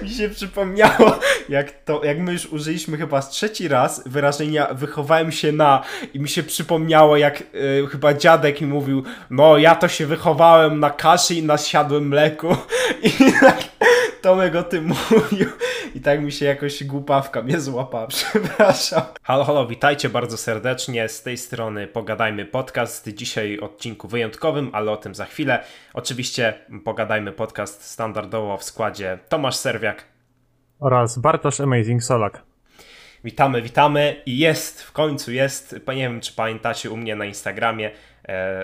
[0.02, 1.18] mi się przypomniało,
[1.48, 5.82] jak to, jak my już użyliśmy chyba z trzeci raz wyrażenia wychowałem się na
[6.14, 10.80] i mi się przypomniało, jak y, chyba dziadek mi mówił, no ja to się wychowałem
[10.80, 12.56] na kaszy i na siadłym mleku
[13.02, 13.69] i tak
[14.22, 15.48] Tomek o tym mówił
[15.94, 19.02] i tak mi się jakoś głupawka mnie złapała, przepraszam.
[19.22, 24.96] Halo, halo, witajcie bardzo serdecznie, z tej strony Pogadajmy Podcast, dzisiaj odcinku wyjątkowym, ale o
[24.96, 25.64] tym za chwilę.
[25.94, 26.54] Oczywiście
[26.84, 30.04] Pogadajmy Podcast standardowo w składzie Tomasz Serwiak
[30.80, 32.42] oraz Bartosz Amazing Solak.
[33.24, 37.90] Witamy, witamy i jest, w końcu jest, nie wiem czy pamiętacie u mnie na Instagramie,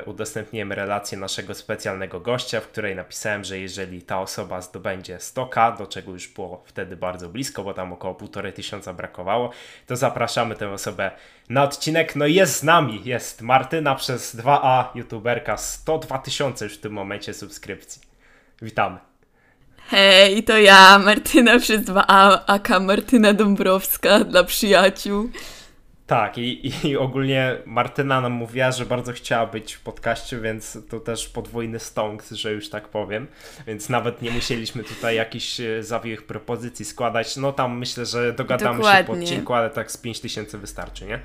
[0.06, 5.86] udostępniłem relację naszego specjalnego gościa, w której napisałem, że jeżeli ta osoba zdobędzie 100k, do
[5.86, 9.50] czego już było wtedy bardzo blisko, bo tam około półtorej tysiąca brakowało,
[9.86, 11.10] to zapraszamy tę osobę
[11.48, 12.16] na odcinek.
[12.16, 16.92] No i jest z nami, jest Martyna przez 2A, youtuberka, 102 tysiące już w tym
[16.92, 18.02] momencie subskrypcji.
[18.62, 18.98] Witamy.
[19.88, 25.30] Hej, to ja, Martyna przez 2A, aka Martyna Dąbrowska dla przyjaciół.
[26.06, 31.00] Tak, i, i ogólnie Martyna nam mówiła, że bardzo chciała być w podcaście, więc to
[31.00, 33.26] też podwójny stonks, że już tak powiem.
[33.66, 37.36] Więc nawet nie musieliśmy tutaj jakichś e, zawiłych propozycji składać.
[37.36, 39.00] No tam myślę, że dogadamy Dokładnie.
[39.00, 41.20] się po odcinku, ale tak z 5000 wystarczy, nie?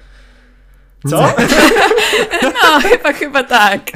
[1.09, 1.33] Co?
[2.43, 3.81] no, chyba, chyba tak.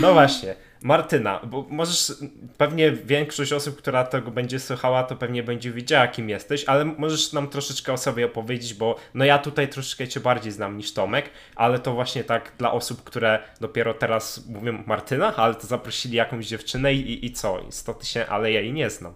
[0.00, 0.54] No właśnie.
[0.82, 2.12] Martyna, bo możesz,
[2.58, 7.32] pewnie większość osób, która tego będzie słuchała, to pewnie będzie wiedziała, kim jesteś, ale możesz
[7.32, 11.30] nam troszeczkę o sobie opowiedzieć, bo no ja tutaj troszeczkę cię bardziej znam niż Tomek,
[11.56, 16.46] ale to właśnie tak dla osób, które dopiero teraz mówią Martyna, ale to zaprosili jakąś
[16.46, 19.14] dziewczynę i, i co, 100 tysięcy, ale ja jej nie znam.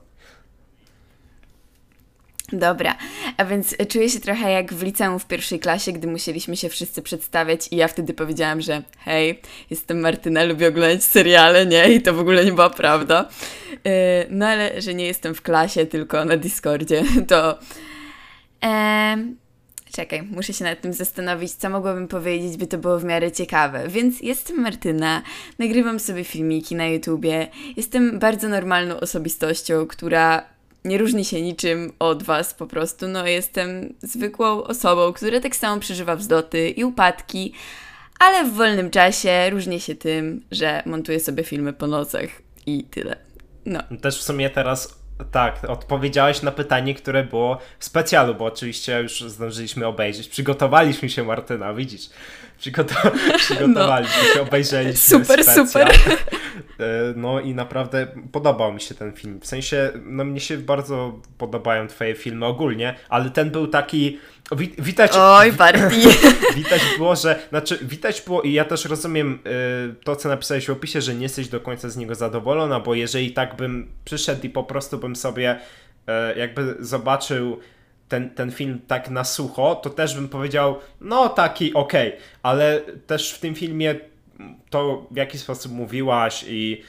[2.52, 2.96] Dobra,
[3.36, 7.02] a więc czuję się trochę jak w liceum w pierwszej klasie, gdy musieliśmy się wszyscy
[7.02, 11.92] przedstawiać i ja wtedy powiedziałam, że hej, jestem Martyna, lubię oglądać seriale, nie?
[11.94, 13.28] I to w ogóle nie była prawda.
[13.72, 13.90] Yy,
[14.30, 17.58] no ale, że nie jestem w klasie, tylko na Discordzie, to...
[19.92, 23.88] Czekaj, muszę się nad tym zastanowić, co mogłabym powiedzieć, by to było w miarę ciekawe.
[23.88, 25.22] Więc jestem Martyna,
[25.58, 30.51] nagrywam sobie filmiki na YouTubie, jestem bardzo normalną osobistością, która
[30.84, 33.08] nie różni się niczym od Was po prostu.
[33.08, 37.52] No, jestem zwykłą osobą, która tak samo przeżywa wzloty i upadki,
[38.18, 42.28] ale w wolnym czasie różnię się tym, że montuję sobie filmy po nocach
[42.66, 43.16] i tyle.
[43.66, 43.80] No.
[44.00, 49.20] Też w sumie teraz tak, odpowiedziałeś na pytanie, które było w specjalu, bo oczywiście już
[49.20, 50.28] zdążyliśmy obejrzeć.
[50.28, 52.10] Przygotowaliśmy się, Martyna, widzisz?
[52.62, 54.34] Przygotow przygotowaliśmy no.
[54.34, 55.66] się, obejrzeliśmy Super, specjal.
[55.66, 55.88] super.
[56.80, 59.40] E, no i naprawdę podobał mi się ten film.
[59.40, 64.18] W sensie, no mnie się bardzo podobają twoje filmy ogólnie, ale ten był taki...
[64.78, 66.00] Widać, Oj, Barti.
[66.56, 67.38] Widać było, że...
[67.48, 69.38] Znaczy, widać było i ja też rozumiem
[69.90, 72.94] y, to, co napisałeś w opisie, że nie jesteś do końca z niego zadowolona, bo
[72.94, 75.58] jeżeli tak bym przyszedł i po prostu bym sobie
[76.34, 77.60] y, jakby zobaczył
[78.12, 82.20] ten, ten film tak na sucho, to też bym powiedział, no taki okej, okay.
[82.42, 83.94] ale też w tym filmie
[84.70, 86.82] to w jaki sposób mówiłaś i,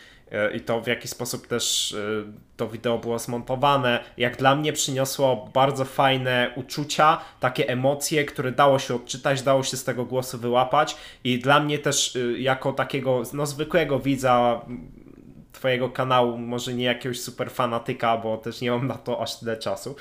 [0.53, 2.23] i to w jaki sposób też e,
[2.57, 8.79] to wideo było zmontowane, jak dla mnie przyniosło bardzo fajne uczucia, takie emocje, które dało
[8.79, 13.23] się odczytać, dało się z tego głosu wyłapać i dla mnie też e, jako takiego
[13.33, 14.61] no, zwykłego widza
[15.53, 19.57] twojego kanału, może nie jakiegoś super fanatyka, bo też nie mam na to aż tyle
[19.57, 19.95] czasu.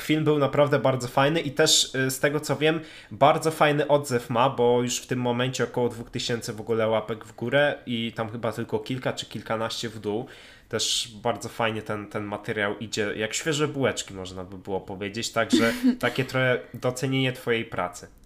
[0.00, 2.80] Film był naprawdę bardzo fajny i też y, z tego co wiem,
[3.10, 7.34] bardzo fajny odzew ma, bo już w tym momencie około 2000 w ogóle łapek w
[7.34, 10.26] górę i tam chyba tylko kilka czy kilkanaście w dół.
[10.68, 15.72] Też bardzo fajnie ten, ten materiał idzie, jak świeże bułeczki można by było powiedzieć, także
[16.00, 18.17] takie trochę docenienie twojej pracy.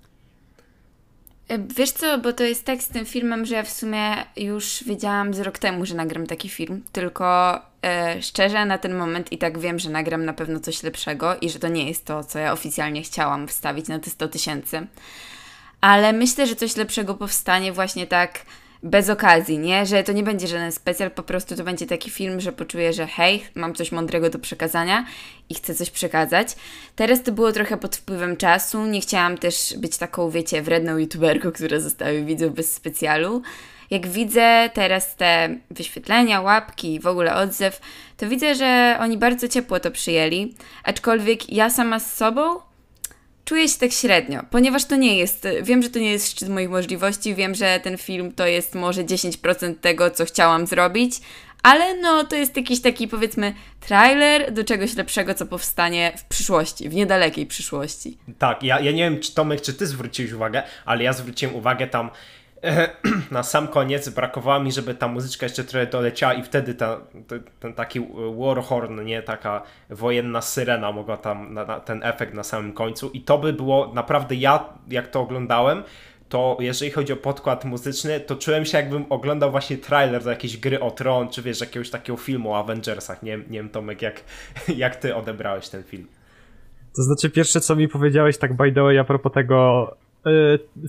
[1.49, 4.85] E, wiesz co, bo to jest tak z tym filmem, że ja w sumie już
[4.85, 9.39] wiedziałam z rok temu, że nagram taki film, tylko e, szczerze na ten moment i
[9.39, 12.39] tak wiem, że nagram na pewno coś lepszego i że to nie jest to, co
[12.39, 14.87] ja oficjalnie chciałam wstawić na te 100 tysięcy.
[15.81, 18.41] Ale myślę, że coś lepszego powstanie właśnie tak
[18.82, 19.87] bez okazji, nie?
[19.87, 23.06] Że to nie będzie żaden specjal, po prostu to będzie taki film, że poczuję, że
[23.06, 25.06] hej, mam coś mądrego do przekazania
[25.48, 26.49] i chcę coś przekazać.
[26.96, 31.52] Teraz to było trochę pod wpływem czasu, nie chciałam też być taką, wiecie, wredną youtuberką,
[31.52, 33.43] która zostawi widzów bez specjalu.
[33.90, 37.81] Jak widzę teraz te wyświetlenia, łapki, w ogóle odzew,
[38.17, 40.55] to widzę, że oni bardzo ciepło to przyjęli,
[40.85, 42.72] aczkolwiek ja sama z sobą
[43.52, 46.70] czuję się tak średnio, ponieważ to nie jest, wiem, że to nie jest szczyt moich
[46.70, 51.20] możliwości, wiem, że ten film to jest może 10% tego, co chciałam zrobić,
[51.62, 56.88] ale no to jest jakiś taki powiedzmy trailer do czegoś lepszego, co powstanie w przyszłości,
[56.88, 58.19] w niedalekiej przyszłości.
[58.38, 61.87] Tak, ja, ja nie wiem, czy Tomek, czy ty zwróciłeś uwagę, ale ja zwróciłem uwagę
[61.87, 62.10] tam
[63.31, 67.00] na sam koniec brakowało mi, żeby ta muzyczka jeszcze trochę doleciała i wtedy ta,
[67.61, 68.00] ten, taki
[68.38, 73.20] warhorn, nie, taka wojenna syrena mogła tam, na, na, ten efekt na samym końcu i
[73.20, 75.82] to by było, naprawdę ja, jak to oglądałem,
[76.29, 80.56] to jeżeli chodzi o podkład muzyczny, to czułem się jakbym oglądał właśnie trailer do jakiejś
[80.56, 83.23] gry o Tron, czy wiesz, jakiegoś takiego filmu o Avengersach.
[83.23, 84.25] Nie, nie wiem, Tomek, jak,
[84.76, 86.06] jak ty odebrałeś ten film?
[86.97, 89.97] To znaczy, pierwsze co mi powiedziałeś, tak by the way, a propos tego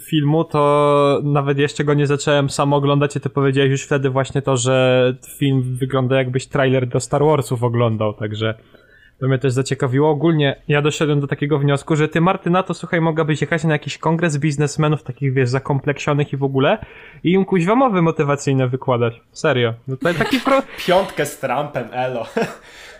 [0.10, 4.42] filmu, to nawet jeszcze go nie zacząłem sam oglądać i ty powiedziałeś już wtedy właśnie
[4.42, 8.54] to, że film wygląda jakbyś trailer do Star Warsów oglądał, także
[9.20, 10.10] to mnie też zaciekawiło.
[10.10, 13.98] Ogólnie ja doszedłem do takiego wniosku, że ty Martyna to słuchaj mogłabyś jechać na jakiś
[13.98, 16.86] kongres biznesmenów takich wiesz, zakompleksionych i w ogóle
[17.24, 19.22] i im kuźwa mowy motywacyjne wykładać.
[19.32, 19.74] Serio.
[19.88, 20.62] No to taki pro...
[20.88, 22.26] Piątkę z Trumpem, elo.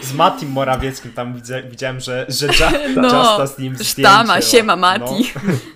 [0.00, 2.72] z Matim Morawieckim tam widzę, widziałem, że, że ja,
[3.02, 4.10] no, Justa z nim zdjęcie.
[4.10, 5.32] Sztama, siema Mati.
[5.34, 5.52] No.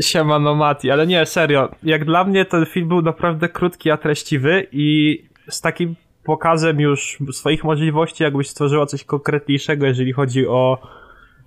[0.00, 1.68] Siemano Mati, ale nie, serio.
[1.82, 5.18] Jak dla mnie ten film był naprawdę krótki, a treściwy i
[5.50, 5.94] z takim
[6.24, 10.78] pokazem już swoich możliwości, jakbyś stworzyła coś konkretniejszego, jeżeli chodzi o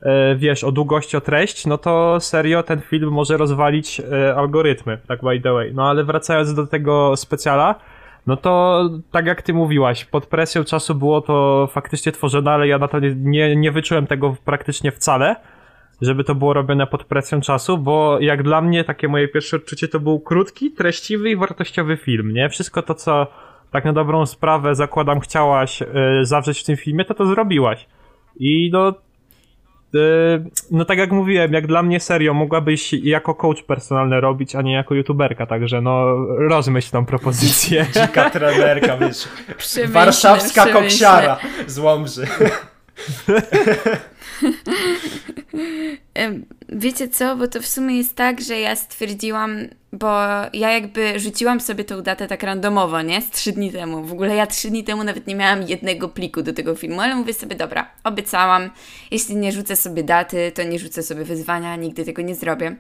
[0.02, 4.98] e, wiesz, o długość, o treść, no to serio ten film może rozwalić e, algorytmy,
[5.08, 5.74] tak by the way.
[5.74, 7.76] No ale wracając do tego specjala,
[8.28, 12.78] no to tak jak ty mówiłaś, pod presją czasu było to faktycznie tworzone, ale ja
[12.78, 15.36] na to nie, nie, wyczułem tego praktycznie wcale,
[16.02, 19.88] żeby to było robione pod presją czasu, bo jak dla mnie takie moje pierwsze odczucie
[19.88, 22.50] to był krótki, treściwy i wartościowy film, nie?
[22.50, 23.28] Wszystko to, co
[23.72, 25.86] tak na dobrą sprawę zakładam chciałaś y,
[26.22, 27.88] zawrzeć w tym filmie, to to zrobiłaś.
[28.40, 28.94] I no
[30.72, 34.74] no tak jak mówiłem, jak dla mnie serio, mogłabyś jako coach personalny robić, a nie
[34.74, 37.86] jako youtuberka, także no rozmyśl tą propozycję.
[38.02, 39.28] Dzika trenerka, wiesz,
[39.88, 42.28] warszawska koksiara z Łomży.
[46.70, 49.58] Wiecie co, bo to w sumie jest tak, że ja stwierdziłam,
[49.94, 50.10] bo
[50.54, 53.22] ja jakby rzuciłam sobie tą datę tak randomowo, nie?
[53.22, 54.04] Z trzy dni temu.
[54.04, 57.16] W ogóle ja trzy dni temu nawet nie miałam jednego pliku do tego filmu, ale
[57.16, 58.70] mówię sobie, dobra, obiecałam,
[59.12, 62.76] jeśli nie rzucę sobie daty, to nie rzucę sobie wyzwania, nigdy tego nie zrobię.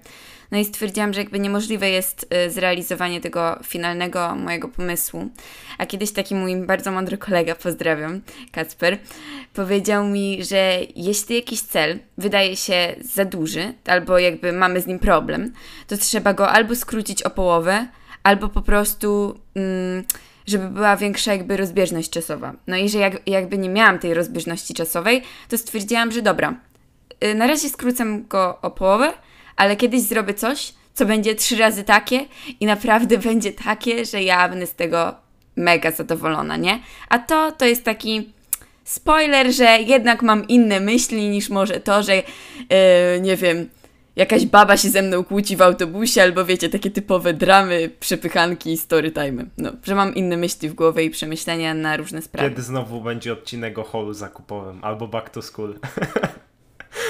[0.51, 5.29] No i stwierdziłam, że jakby niemożliwe jest y, zrealizowanie tego finalnego mojego pomysłu.
[5.77, 8.21] A kiedyś taki mój bardzo mądry kolega, pozdrawiam,
[8.51, 8.97] Kacper,
[9.53, 14.99] powiedział mi, że jeśli jakiś cel wydaje się za duży, albo jakby mamy z nim
[14.99, 15.53] problem,
[15.87, 17.87] to trzeba go albo skrócić o połowę,
[18.23, 19.39] albo po prostu.
[19.55, 20.03] Mm,
[20.45, 22.53] żeby była większa jakby rozbieżność czasowa.
[22.67, 26.55] No i że jak, jakby nie miałam tej rozbieżności czasowej, to stwierdziłam, że dobra,
[27.23, 29.13] y, na razie skrócę go o połowę,
[29.55, 32.25] ale kiedyś zrobię coś, co będzie trzy razy takie
[32.59, 35.15] i naprawdę będzie takie, że ja będę z tego
[35.55, 36.79] mega zadowolona, nie?
[37.09, 38.33] A to, to jest taki
[38.83, 42.23] spoiler, że jednak mam inne myśli niż może to, że yy,
[43.21, 43.69] nie wiem,
[44.15, 49.45] jakaś baba się ze mną kłóci w autobusie, albo wiecie, takie typowe dramy, przepychanki, storytime.
[49.57, 52.49] No, że mam inne myśli w głowie i przemyślenia na różne sprawy.
[52.49, 55.75] Kiedy znowu będzie odcinek o holu zakupowym, albo back to school.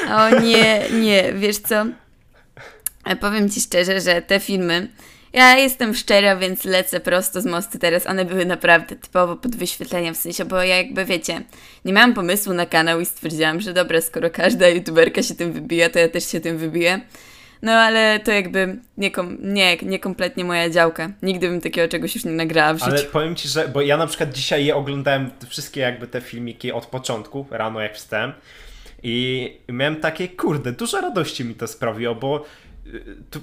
[0.10, 1.86] O nie, nie, wiesz co?
[3.20, 4.88] Powiem Ci szczerze, że te filmy,
[5.34, 8.08] ja jestem szczera, więc lecę prosto z mostu teraz.
[8.08, 11.42] One były naprawdę typowo pod wyświetleniem, w sensie, bo ja jakby wiecie,
[11.86, 15.90] nie miałam pomysłu na kanał i stwierdziłam, że dobra, skoro każda youtuberka się tym wybija,
[15.90, 17.02] to ja też się tym wybiję.
[17.62, 18.78] No ale to jakby
[19.84, 21.12] nie kompletnie moja działka.
[21.24, 22.92] Nigdy bym takiego czegoś już nie nagrała w życiu.
[22.92, 26.72] Ale powiem Ci, że, bo ja na przykład dzisiaj je oglądałem, wszystkie jakby te filmiki
[26.72, 28.34] od początku, rano jak wstałem
[29.04, 32.46] i miałem takie, kurde, dużo radości mi to sprawiło, bo
[33.32, 33.42] to,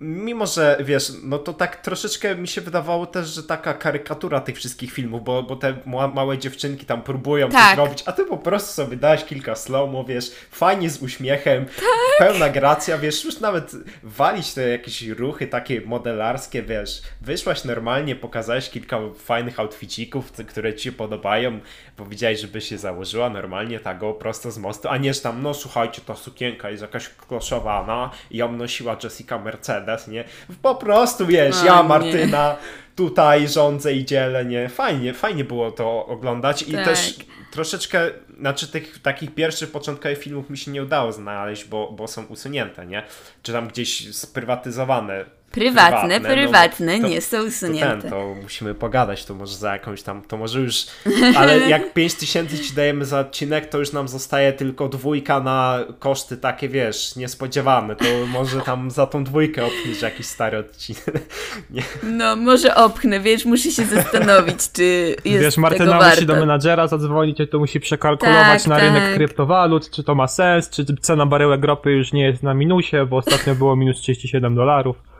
[0.00, 4.56] mimo, że wiesz, no to tak troszeczkę mi się wydawało też, że taka karykatura tych
[4.56, 5.76] wszystkich filmów, bo, bo te
[6.14, 7.68] małe dziewczynki tam próbują tak.
[7.68, 12.28] coś robić, a ty po prostu sobie dałeś kilka slow wiesz, fajnie z uśmiechem, tak.
[12.28, 13.72] pełna gracja, wiesz, już nawet
[14.02, 20.84] walić te jakieś ruchy takie modelarskie, wiesz, wyszłaś normalnie, pokazałeś kilka fajnych outficików, które ci
[20.84, 21.60] się podobają,
[21.96, 25.54] powiedziałeś, żeby się założyła normalnie tak o prosto z mostu, a nie, że tam, no
[25.54, 30.24] słuchajcie, ta sukienka jest jakaś kloszowana i ją nosiła Jessica Mercedes, nie?
[30.62, 32.56] Po prostu, wiesz, ja, Martyna, nie.
[32.96, 34.68] tutaj rządzę i dzielę, nie?
[34.68, 36.84] Fajnie, fajnie było to oglądać i tak.
[36.84, 37.16] też
[37.50, 42.24] troszeczkę, znaczy tych takich pierwszych początkowych filmów mi się nie udało znaleźć, bo, bo są
[42.24, 43.02] usunięte, nie?
[43.42, 45.24] Czy tam gdzieś sprywatyzowane
[45.56, 47.96] Prywatne, prywatne, no, to, nie są usunięte.
[47.96, 50.86] To, ten, to musimy pogadać, to może za jakąś tam, to może już,
[51.38, 56.36] ale jak 5000 ci dajemy za odcinek, to już nam zostaje tylko dwójka na koszty
[56.36, 61.22] takie, wiesz, niespodziewane, to może tam za tą dwójkę opchniesz jakiś stary odcinek.
[61.70, 61.82] Nie.
[62.02, 67.38] No, może opchnę, wiesz, muszę się zastanowić, czy jest Wiesz, Martyna musi do menadżera zadzwonić,
[67.50, 68.84] to musi przekalkulować tak, na tak.
[68.84, 72.96] rynek kryptowalut, czy to ma sens, czy cena baryłek ropy już nie jest na minusie,
[73.08, 75.15] bo ostatnio było minus 37 dolarów.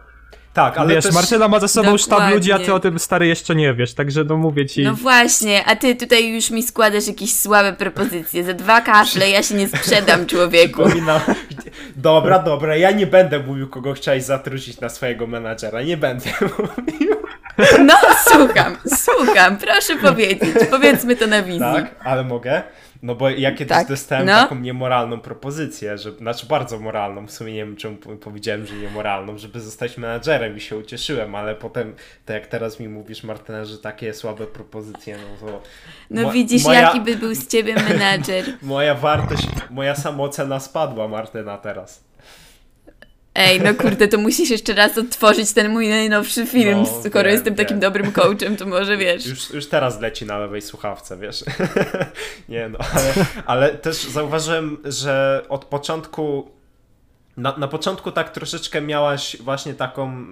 [0.57, 1.15] Tak, ale wiesz, też...
[1.15, 2.35] Martyna ma ze sobą sztab Dokładnie.
[2.35, 4.83] ludzi, a ty o tym stary jeszcze nie wiesz, także no mówię ci.
[4.83, 8.45] No właśnie, a ty tutaj już mi składasz jakieś słabe propozycje.
[8.45, 10.83] Za dwa kafle ja się nie sprzedam, człowieku.
[11.97, 15.83] Dobra, dobra, ja nie będę mówił, kogo chciałeś zatrudnić na swojego menadżera.
[15.83, 17.17] Nie będę mówił.
[17.79, 17.95] No,
[18.29, 20.55] słucham, słucham, proszę powiedzieć.
[20.71, 21.61] Powiedzmy to na wizji.
[21.61, 22.63] Tak, ale mogę.
[23.03, 24.33] No bo ja kiedyś Tak, dostałem no.
[24.33, 28.75] taką niemoralną propozycję, że, znaczy bardzo moralną, w sumie nie wiem czemu po- powiedziałem, że
[28.75, 33.65] niemoralną, żeby zostać menadżerem i się ucieszyłem, ale potem, tak jak teraz mi mówisz Martyna,
[33.65, 35.63] że takie słabe propozycje, no to...
[36.11, 38.45] No mo- widzisz, moja, jaki by był z ciebie menadżer.
[38.63, 42.05] Moja wartość, moja samoocena spadła Martyna teraz.
[43.39, 47.33] Ej, no kurde, to musisz jeszcze raz odtworzyć ten mój najnowszy film, No, skoro wiem,
[47.33, 47.81] jestem takim wiem.
[47.81, 49.27] dobrym coachem, to może wiesz.
[49.27, 51.45] Już, już teraz leci na lewej słuchawce, wiesz.
[52.49, 53.13] nie no, ale,
[53.47, 56.51] ale też zauważyłem, że od początku.
[57.37, 60.27] Na, na początku tak troszeczkę miałaś właśnie taką,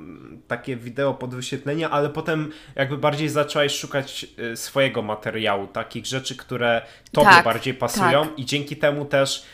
[0.49, 6.37] takie wideo pod wyświetlenia, ale potem jakby bardziej zaczęłaś szukać y, swojego materiału, takich rzeczy,
[6.37, 6.83] które
[7.13, 8.39] tobie Tak, bardziej pasują tak.
[8.39, 9.45] i dzięki temu też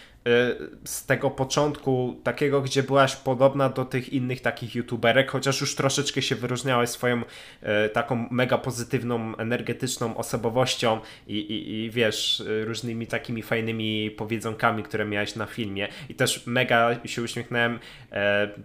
[0.84, 6.22] z tego początku takiego, gdzie byłaś podobna do tych innych takich youtuberek, chociaż już troszeczkę
[6.22, 13.06] się wyróżniałaś swoją y, taką mega pozytywną, energetyczną osobowością i, i, i wiesz, y, różnymi
[13.06, 17.78] takimi fajnymi powiedzonkami, które miałeś na filmie i też mega się uśmiechnąłem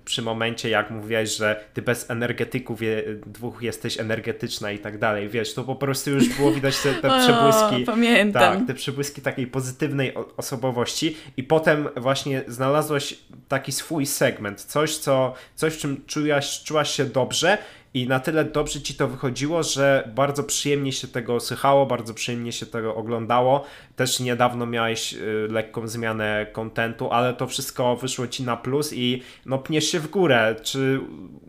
[0.05, 2.79] przy momencie, jak mówiłaś, że ty bez energetyków
[3.25, 7.07] dwóch jesteś energetyczna i tak dalej, wiesz, to po prostu już było widać te, te
[7.15, 7.85] O, przebłyski.
[7.85, 8.57] pamiętam.
[8.57, 13.15] Tak, te przebłyski takiej pozytywnej o- osobowości i potem właśnie znalazłaś
[13.47, 17.57] taki swój segment, coś, co, coś w czym czułaś, czułaś się dobrze
[17.95, 22.51] i na tyle dobrze ci to wychodziło, że bardzo przyjemnie się tego słuchało, bardzo przyjemnie
[22.51, 23.65] się tego oglądało.
[23.95, 29.21] Też niedawno miałeś y, lekką zmianę kontentu, ale to wszystko wyszło ci na plus i
[29.45, 30.55] no pniesz się w górę.
[30.63, 30.99] Czy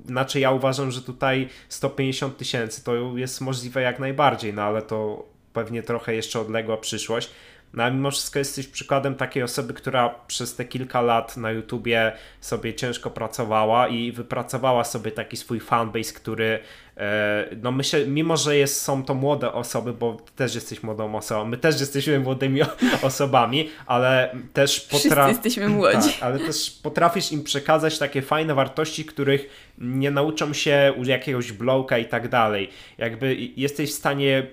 [0.05, 5.27] znaczy ja uważam, że tutaj 150 tysięcy to jest możliwe jak najbardziej, no ale to
[5.53, 7.31] pewnie trochę jeszcze odległa przyszłość.
[7.77, 12.13] No a mimo wszystko jesteś przykładem takiej osoby, która przez te kilka lat na YouTubie
[12.41, 16.59] sobie ciężko pracowała i wypracowała sobie taki swój fanbase, który
[16.97, 21.15] e, no myślę, mimo że jest, są to młode osoby, bo ty też jesteś młodą
[21.17, 22.61] osobą, my też jesteśmy młodymi
[23.03, 25.35] osobami, ale też potrafisz...
[25.35, 26.13] jesteśmy młodzi.
[26.13, 31.53] Tak, ale też potrafisz im przekazać takie fajne wartości, których nie nauczą się u jakiegoś
[31.53, 32.71] bloka i tak dalej.
[32.99, 34.47] Jakby jesteś w stanie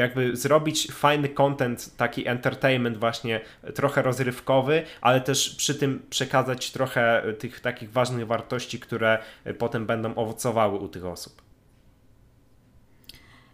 [0.00, 3.40] jakby zrobić fajny content, taki entertainment właśnie
[3.74, 9.18] trochę rozrywkowy, ale też przy tym przekazać trochę tych takich ważnych wartości, które
[9.58, 11.42] potem będą owocowały u tych osób.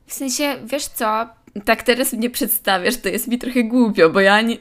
[0.07, 1.29] W sensie, wiesz co,
[1.65, 4.57] tak teraz mnie przedstawiasz, to jest mi trochę głupio, bo ja nie...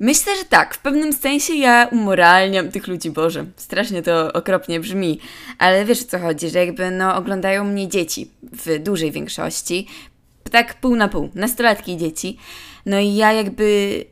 [0.00, 5.20] Myślę, że tak, w pewnym sensie ja umoralniam tych ludzi, Boże, strasznie to okropnie brzmi,
[5.58, 9.86] ale wiesz o co chodzi, że jakby no oglądają mnie dzieci w dużej większości,
[10.52, 12.38] tak pół na pół, nastolatki i dzieci,
[12.86, 14.04] no i ja jakby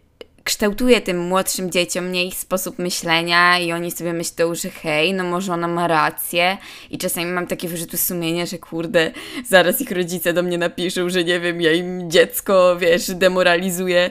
[0.45, 5.25] kształtuję tym młodszym dzieciom nie ich sposób myślenia i oni sobie myślą, że hej, no
[5.25, 6.59] może ona ma rację.
[6.91, 9.11] I czasami mam takie wyrzuty sumienia, że kurde,
[9.49, 14.11] zaraz ich rodzice do mnie napiszą, że nie wiem, ja im dziecko, wiesz, demoralizuję,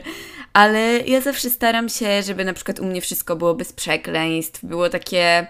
[0.52, 4.88] ale ja zawsze staram się, żeby na przykład u mnie wszystko było bez przekleństw, było
[4.88, 5.46] takie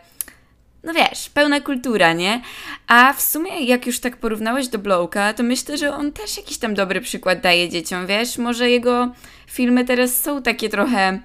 [0.84, 2.42] no wiesz, pełna kultura, nie?
[2.87, 6.58] A w sumie, jak już tak porównałeś do Blowka, to myślę, że on też jakiś
[6.58, 8.38] tam dobry przykład daje dzieciom, wiesz?
[8.38, 9.14] Może jego
[9.46, 11.20] filmy teraz są takie trochę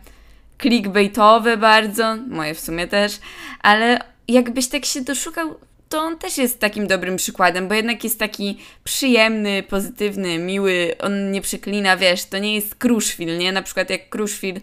[0.61, 3.19] clickbaitowe bardzo, moje w sumie też,
[3.61, 5.55] ale jakbyś tak się doszukał,
[5.89, 11.31] to on też jest takim dobrym przykładem, bo jednak jest taki przyjemny, pozytywny, miły, on
[11.31, 13.51] nie przeklina, wiesz, to nie jest Kruszwil, nie?
[13.51, 14.59] Na przykład jak Kruszwil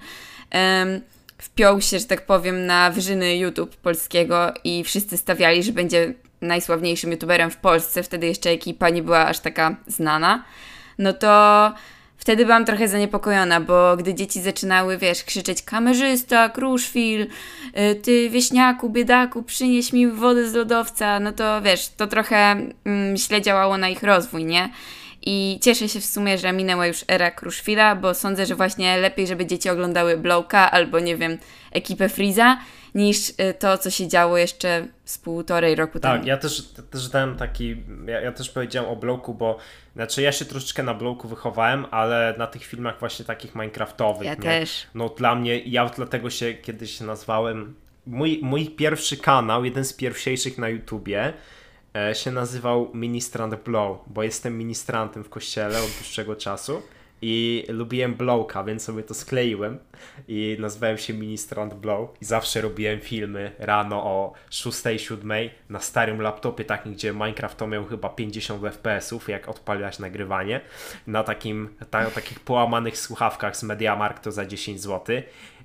[0.51, 1.01] em,
[1.43, 7.11] wpiął się, że tak powiem, na wyżyny YouTube polskiego i wszyscy stawiali, że będzie najsławniejszym
[7.11, 10.45] youtuberem w Polsce, wtedy jeszcze ekipa nie była aż taka znana,
[10.99, 11.73] no to
[12.17, 18.91] wtedy byłam trochę zaniepokojona, bo gdy dzieci zaczynały, wiesz, krzyczeć kamerzysta, kruszwil, y, ty wieśniaku,
[18.91, 22.37] biedaku, przynieś mi wodę z lodowca, no to wiesz, to trochę
[22.85, 24.69] mm, źle działało na ich rozwój, nie?
[25.27, 29.27] I cieszę się w sumie, że minęła już era Kruszwila, bo sądzę, że właśnie lepiej,
[29.27, 31.39] żeby dzieci oglądały Blowka albo, nie wiem,
[31.73, 32.59] ekipę Freeza,
[32.95, 36.27] niż y, to, co się działo jeszcze z półtorej roku Tak, temu.
[36.29, 37.77] ja też, też dałem taki,
[38.07, 39.59] ja, ja też powiedziałem o bloku, bo
[39.95, 44.35] znaczy ja się troszeczkę na bloku wychowałem, ale na tych filmach właśnie takich minecraftowych, Ja
[44.35, 44.41] nie?
[44.41, 44.87] też.
[44.95, 47.75] No dla mnie, ja dlatego się kiedyś nazwałem,
[48.07, 51.33] mój, mój pierwszy kanał, jeden z pierwszych na YouTubie,
[52.13, 56.83] się nazywał Ministrant Blow, bo jestem ministrantem w kościele od dłuższego czasu
[57.23, 59.79] i lubiłem Blowka, więc sobie to skleiłem.
[60.29, 62.11] I nazwałem się Ministrant Blow.
[62.21, 67.85] I zawsze robiłem filmy rano o 6-7 na starym laptopie takim, gdzie Minecraft to miał
[67.85, 70.61] chyba 50 fps-ów, jak odpalać nagrywanie,
[71.07, 75.17] na takim, ta, takich połamanych słuchawkach z MediaMarkt to za 10 zł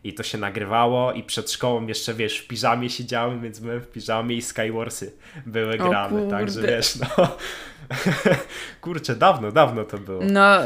[0.03, 3.87] i to się nagrywało i przed szkołą jeszcze, wiesz, w piżamie siedziałem, więc byłem w
[3.87, 5.13] piżamie i Skywarsy
[5.45, 7.37] były grane, także wiesz, no.
[8.81, 10.23] Kurczę, dawno, dawno to było.
[10.23, 10.59] No,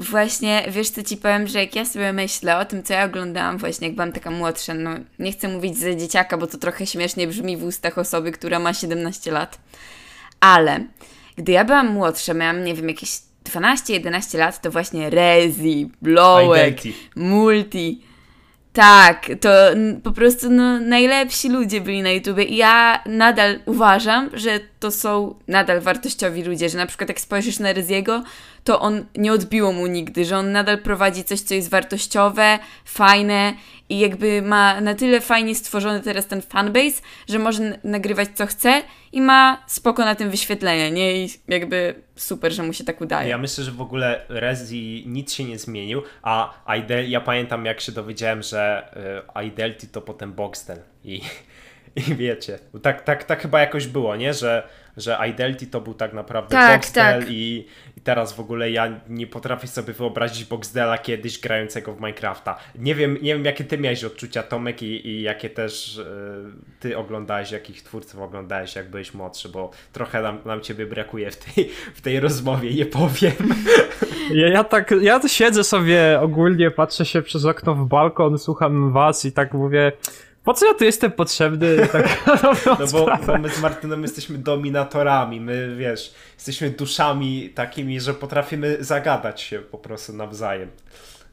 [0.00, 3.58] właśnie, wiesz co ci powiem, że jak ja sobie myślę o tym, co ja oglądałam
[3.58, 7.26] właśnie, jak byłam taka młodsza, no nie chcę mówić za dzieciaka, bo to trochę śmiesznie
[7.26, 9.58] brzmi w ustach osoby, która ma 17 lat,
[10.40, 10.80] ale
[11.36, 13.10] gdy ja byłam młodsza, miałam, nie wiem, jakieś
[13.44, 16.76] 12-11 lat, to właśnie Rezi, Blowek.
[17.16, 18.10] Multi.
[18.72, 19.50] Tak, to
[20.02, 25.34] po prostu no, najlepsi ludzie byli na YouTubie i ja nadal uważam, że to są
[25.48, 28.22] nadal wartościowi ludzie, że na przykład jak spojrzysz na Reziego,
[28.64, 33.54] to on nie odbiło mu nigdy, że on nadal prowadzi coś, co jest wartościowe, fajne
[33.88, 38.82] i jakby ma na tyle fajnie stworzony teraz ten fanbase, że może nagrywać co chce
[39.12, 41.24] i ma spoko na tym wyświetlenie, nie?
[41.24, 43.28] I jakby super, że mu się tak udaje.
[43.28, 47.80] Ja myślę, że w ogóle Rezi nic się nie zmienił, a Idel, ja pamiętam jak
[47.80, 48.88] się dowiedziałem, że
[49.36, 51.20] y, Idelty to potem Boxtel i,
[52.08, 54.34] i wiecie, tak, tak, tak chyba jakoś było, nie?
[54.34, 57.30] Że, że Idelty to był tak naprawdę Tak, Boxtel tak.
[57.30, 57.66] i,
[58.00, 62.58] i teraz w ogóle ja nie potrafię sobie wyobrazić Boxdela kiedyś grającego w Minecrafta.
[62.78, 66.04] Nie wiem, nie wiem jakie ty miałeś odczucia Tomek i, i jakie też y,
[66.80, 71.36] ty oglądałeś, jakich twórców oglądałeś jak byłeś młodszy, bo trochę nam, nam ciebie brakuje w
[71.36, 73.32] tej, w tej rozmowie, nie powiem.
[74.34, 79.24] Ja, ja tak, ja siedzę sobie ogólnie, patrzę się przez okno w balkon, słucham was
[79.24, 79.92] i tak mówię,
[80.44, 81.76] po co ja tu jestem potrzebny?
[81.92, 82.24] Tak,
[82.66, 88.76] No bo, bo my z Martynem jesteśmy dominatorami, my wiesz, jesteśmy duszami takimi, że potrafimy
[88.80, 90.68] zagadać się po prostu nawzajem.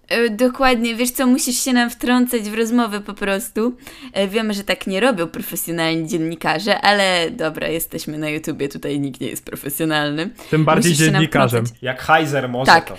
[0.09, 3.77] E, Dokładnie, wiesz co, musisz się nam wtrącać w rozmowę po prostu.
[4.13, 9.21] E, Wiemy, że tak nie robią profesjonalni dziennikarze, ale dobra, jesteśmy na YouTubie, tutaj nikt
[9.21, 10.29] nie jest profesjonalny.
[10.49, 11.63] Tym bardziej Musisz dziennikarzem.
[11.81, 12.87] Jak Heiser może Tak.
[12.87, 12.95] to.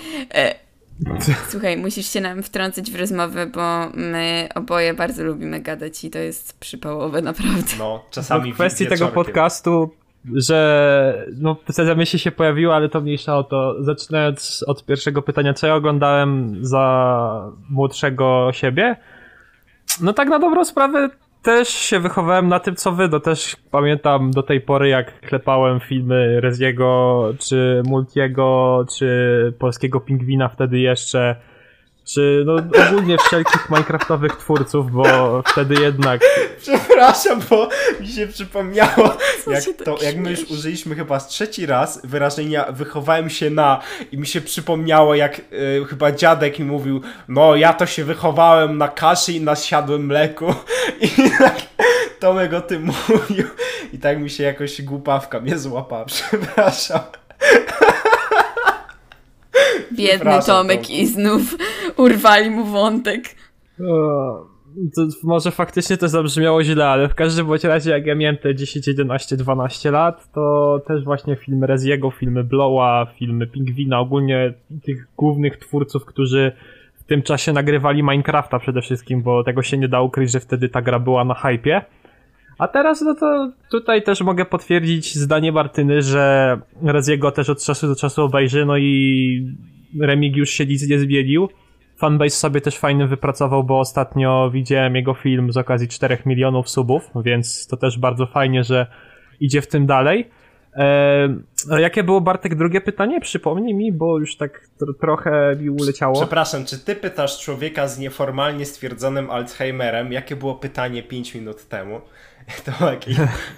[1.49, 6.19] Słuchaj, musisz się nam wtrącać w rozmowę, bo my oboje bardzo lubimy gadać i to
[6.19, 7.75] jest przypałowe, naprawdę.
[7.79, 9.91] No, czasami w kwestii tego podcastu,
[10.35, 13.75] że no te myśli się pojawiło, ale to mniejsza o to.
[13.85, 18.97] Zaczynając od pierwszego pytania, co ja oglądałem za młodszego siebie,
[20.01, 21.11] no tak na dobrą sprawę
[21.49, 25.81] też się wychowałem na tym, co wy, no też pamiętam do tej pory, jak klepałem
[25.81, 31.37] filmy Reziego, czy Multiego, czy Polskiego Pingwina wtedy jeszcze,
[32.09, 36.21] czy no ogólnie wszelkich minecraftowych twórców, bo wtedy jednak
[36.61, 37.69] Przepraszam, bo
[38.01, 39.17] mi się przypomniało,
[39.47, 43.81] jak, tak to, jak my już użyliśmy chyba z trzeci raz wyrażenia wychowałem się na
[44.13, 48.79] i mi się przypomniało, jak y, chyba dziadek mi mówił, no ja to się wychowałem
[48.79, 50.55] na kaszy i na siadłym mleku
[51.01, 51.57] i tak
[52.19, 53.47] Tomek o tym mówił.
[53.93, 57.01] I tak mi się jakoś głupawka mnie złapała, przepraszam.
[59.93, 60.93] Biedny Tomek Tomku.
[60.93, 61.57] i znów
[61.97, 63.25] urwali mu wątek.
[63.81, 64.47] O,
[64.95, 68.55] To może faktycznie to zabrzmiało źle, ale w każdym bądź razie jak ja miałem te
[68.55, 75.09] 10, 11, 12 lat, to też właśnie filmy Reziego, filmy Blowa, filmy Pingwina, ogólnie tych
[75.17, 76.53] głównych twórców, którzy
[76.95, 80.69] w tym czasie nagrywali Minecrafta przede wszystkim, bo tego się nie da ukryć, że wtedy
[80.69, 81.85] ta gra była na hypie.
[82.59, 87.89] A teraz no to tutaj też mogę potwierdzić zdanie Martyny, że Reziego też od czasu
[87.89, 89.57] do czasu obejrzy, no i
[90.01, 91.49] Remigiusz się nic nie zmienił.
[91.97, 97.11] Fanbase sobie też fajny wypracował, bo ostatnio widziałem jego film z okazji 4 milionów subów,
[97.25, 98.87] więc to też bardzo fajnie, że
[99.41, 100.31] idzie w tym dalej.
[100.75, 101.37] Eee,
[101.71, 103.21] a jakie było Bartek drugie pytanie?
[103.21, 106.17] Przypomnij mi, bo już tak tro- trochę mi uleciało.
[106.21, 112.01] Przepraszam, czy ty pytasz człowieka z nieformalnie stwierdzonym Alzheimerem, jakie było pytanie 5 minut temu?
[112.65, 113.01] To jak,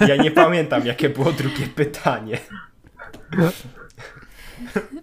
[0.08, 2.38] ja nie pamiętam, jakie było drugie pytanie.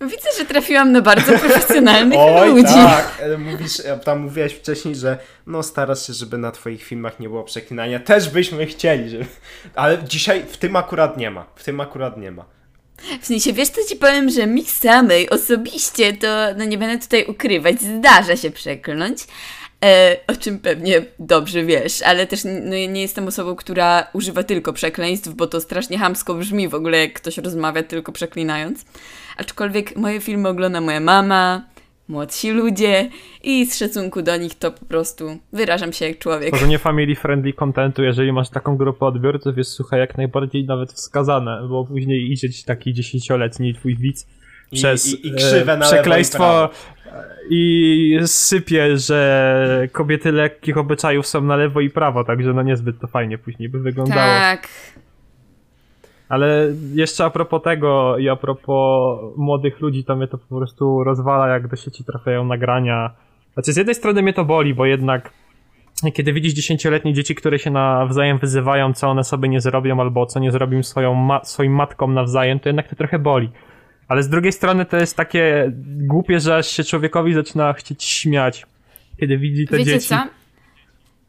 [0.00, 2.74] Widzę, że trafiłam na bardzo profesjonalnych Oj, ludzi.
[2.74, 3.20] tak.
[3.38, 7.44] Mówisz, e, tam mówiłeś wcześniej, że no starasz się, żeby na twoich filmach nie było
[7.44, 8.00] przeklinania.
[8.00, 9.26] Też byśmy chcieli, żeby...
[9.74, 11.46] ale dzisiaj w tym akurat nie ma.
[11.54, 12.44] W tym akurat nie ma.
[13.20, 17.24] W sensie, wiesz co ci powiem, że mi samej osobiście to, no nie będę tutaj
[17.24, 19.18] ukrywać, zdarza się przekląć,
[19.84, 24.72] e, o czym pewnie dobrze wiesz, ale też no, nie jestem osobą, która używa tylko
[24.72, 28.84] przekleństw, bo to strasznie hamsko brzmi w ogóle, jak ktoś rozmawia tylko przeklinając.
[29.36, 31.70] Aczkolwiek moje filmy ogląda moja mama,
[32.10, 33.08] młodsi ludzie
[33.42, 36.48] i z szacunku do nich to po prostu wyrażam się jak człowiek.
[36.54, 41.66] Tworzenie family friendly contentu, jeżeli masz taką grupę odbiorców, jest słuchaj jak najbardziej nawet wskazane,
[41.68, 44.26] bo później idzie ci taki dziesięcioletni twój widz
[44.72, 46.70] przez i, i krzywe na przekleństwo
[47.50, 53.00] i, i sypie, że kobiety lekkich obyczajów są na lewo i prawo, także no niezbyt
[53.00, 54.20] to fajnie później by wyglądało.
[54.20, 54.68] Tak.
[56.28, 61.04] Ale jeszcze a propos tego i a propos młodych ludzi, to mnie to po prostu
[61.04, 63.10] rozwala, jak do sieci trafiają nagrania.
[63.54, 65.32] Znaczy, z jednej strony mnie to boli, bo jednak
[66.14, 70.40] kiedy widzisz dziesięcioletnie dzieci, które się nawzajem wyzywają, co one sobie nie zrobią, albo co
[70.40, 73.50] nie zrobią swoją ma swoim matkom nawzajem, to jednak to trochę boli.
[74.10, 78.66] Ale z drugiej strony to jest takie głupie, że aż się człowiekowi zaczyna chcieć śmiać,
[79.20, 80.08] kiedy widzi te Wiecie dzieci.
[80.08, 80.16] co?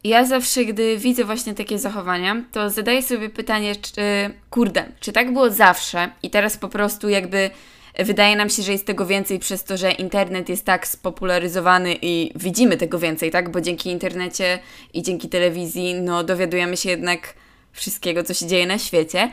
[0.04, 4.02] Ja zawsze, gdy widzę właśnie takie zachowania, to zadaję sobie pytanie, czy,
[4.50, 7.50] kurde, czy tak było zawsze i teraz po prostu jakby
[7.98, 12.32] wydaje nam się, że jest tego więcej przez to, że internet jest tak spopularyzowany i
[12.36, 13.50] widzimy tego więcej, tak?
[13.50, 14.58] Bo dzięki internecie
[14.94, 17.34] i dzięki telewizji, no dowiadujemy się jednak
[17.72, 19.30] wszystkiego, co się dzieje na świecie.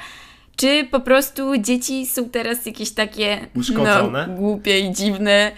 [0.59, 4.27] Czy po prostu dzieci są teraz jakieś takie Uszkodzone?
[4.27, 5.51] no, głupie i dziwne?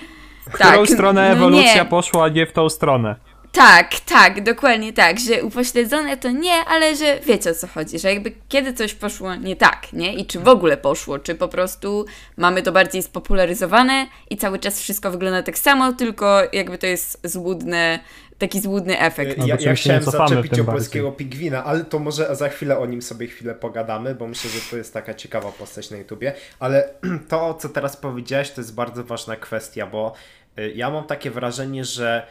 [0.48, 1.86] W którą stronę no ewolucja nie.
[1.86, 3.16] poszła, nie w tą stronę.
[3.52, 8.14] Tak, tak, dokładnie tak, że upośledzone to nie, ale że wiecie o co chodzi, że
[8.14, 10.14] jakby kiedy coś poszło nie tak, nie?
[10.14, 12.06] I czy w ogóle poszło, czy po prostu
[12.38, 17.20] mamy to bardziej spopularyzowane i cały czas wszystko wygląda tak samo, tylko jakby to jest
[17.24, 18.00] złudne,
[18.42, 19.38] taki złudny efekt.
[19.38, 20.66] No, Ja, ja chciałem zaczepić o bardziej.
[20.66, 24.60] polskiego pigwina, ale to może za chwilę o nim sobie chwilę pogadamy, bo myślę, że
[24.72, 26.34] to jest taka ciekawa postać na YouTubie.
[26.60, 26.90] Ale
[27.30, 30.14] to, co teraz powiedziałeś, to jest bardzo ważna kwestia, bo
[30.60, 32.28] y, ja mam takie wrażenie, że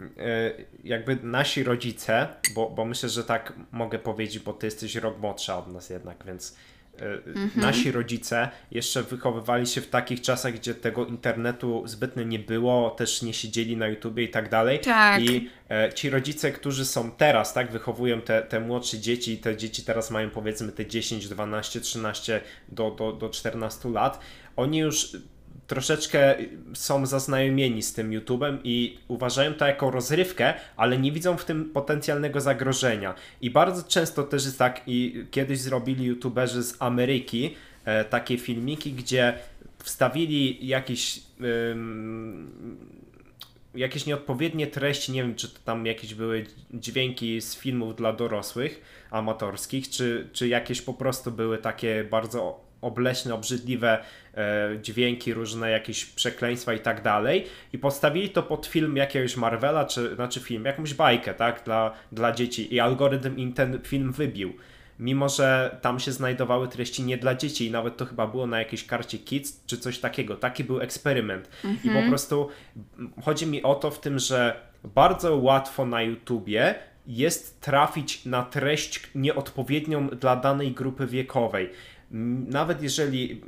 [0.00, 0.02] y,
[0.84, 5.58] jakby nasi rodzice, bo, bo myślę, że tak mogę powiedzieć, bo ty jesteś rok młodsza
[5.58, 6.56] od nas jednak, więc
[7.56, 12.90] y, nasi rodzice jeszcze wychowywali się w takich czasach, gdzie tego internetu zbytnio nie było,
[12.90, 14.80] też nie siedzieli na YouTubie i tak dalej.
[14.80, 15.22] Tak.
[15.22, 19.82] I e, ci rodzice, którzy są teraz, tak, wychowują te, te młodsze dzieci, te dzieci
[19.82, 24.20] teraz mają powiedzmy te 10, 12, 13 do, do, do 14 lat,
[24.56, 25.16] oni już
[25.70, 26.34] troszeczkę
[26.74, 31.70] są zaznajomieni z tym YouTubem i uważają to jako rozrywkę, ale nie widzą w tym
[31.70, 33.14] potencjalnego zagrożenia.
[33.40, 37.54] I bardzo często też jest tak, i kiedyś zrobili YouTuberzy z Ameryki
[37.84, 39.34] e, takie filmiki, gdzie
[39.78, 41.22] wstawili jakiś
[43.74, 48.80] jakieś nieodpowiednie treści, nie wiem, czy to tam jakieś były dźwięki z filmów dla dorosłych,
[49.10, 54.04] amatorskich, czy, czy jakieś po prostu były takie bardzo obleśne, obrzydliwe
[54.82, 60.14] dźwięki, różne jakieś przekleństwa i tak dalej i postawili to pod film jakiegoś Marvela, czy
[60.14, 64.54] znaczy film, jakąś bajkę, tak, dla, dla dzieci i algorytm im ten film wybił.
[64.98, 68.58] Mimo, że tam się znajdowały treści nie dla dzieci i nawet to chyba było na
[68.58, 70.36] jakiejś karcie Kids czy coś takiego.
[70.36, 71.48] Taki był eksperyment.
[71.84, 72.48] I po prostu
[73.22, 76.74] chodzi mi o to w tym, że bardzo łatwo na YouTubie
[77.06, 81.70] jest trafić na treść nieodpowiednią dla danej grupy wiekowej.
[82.48, 83.42] Nawet jeżeli,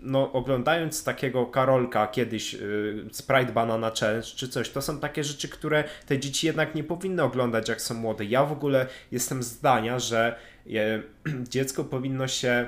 [0.00, 5.48] no, oglądając takiego Karolka kiedyś, y, Sprite Banana Challenge czy coś, to są takie rzeczy,
[5.48, 8.24] które te dzieci jednak nie powinny oglądać jak są młode.
[8.24, 10.38] Ja w ogóle jestem zdania, że
[11.50, 12.66] dziecko powinno się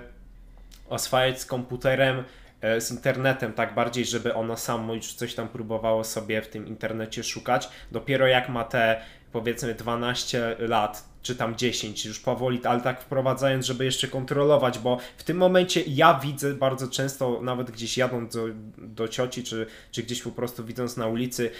[0.88, 2.24] oswajać z komputerem,
[2.60, 6.66] e, z internetem, tak bardziej, żeby ono samo już coś tam próbowało sobie w tym
[6.66, 7.68] internecie szukać.
[7.92, 9.00] Dopiero jak ma te
[9.32, 14.98] powiedzmy 12 lat, czy tam 10, już powoli, ale tak wprowadzając, żeby jeszcze kontrolować, bo
[15.16, 18.46] w tym momencie ja widzę bardzo często, nawet gdzieś jadąc do,
[18.78, 21.50] do cioci, czy, czy gdzieś po prostu widząc na ulicy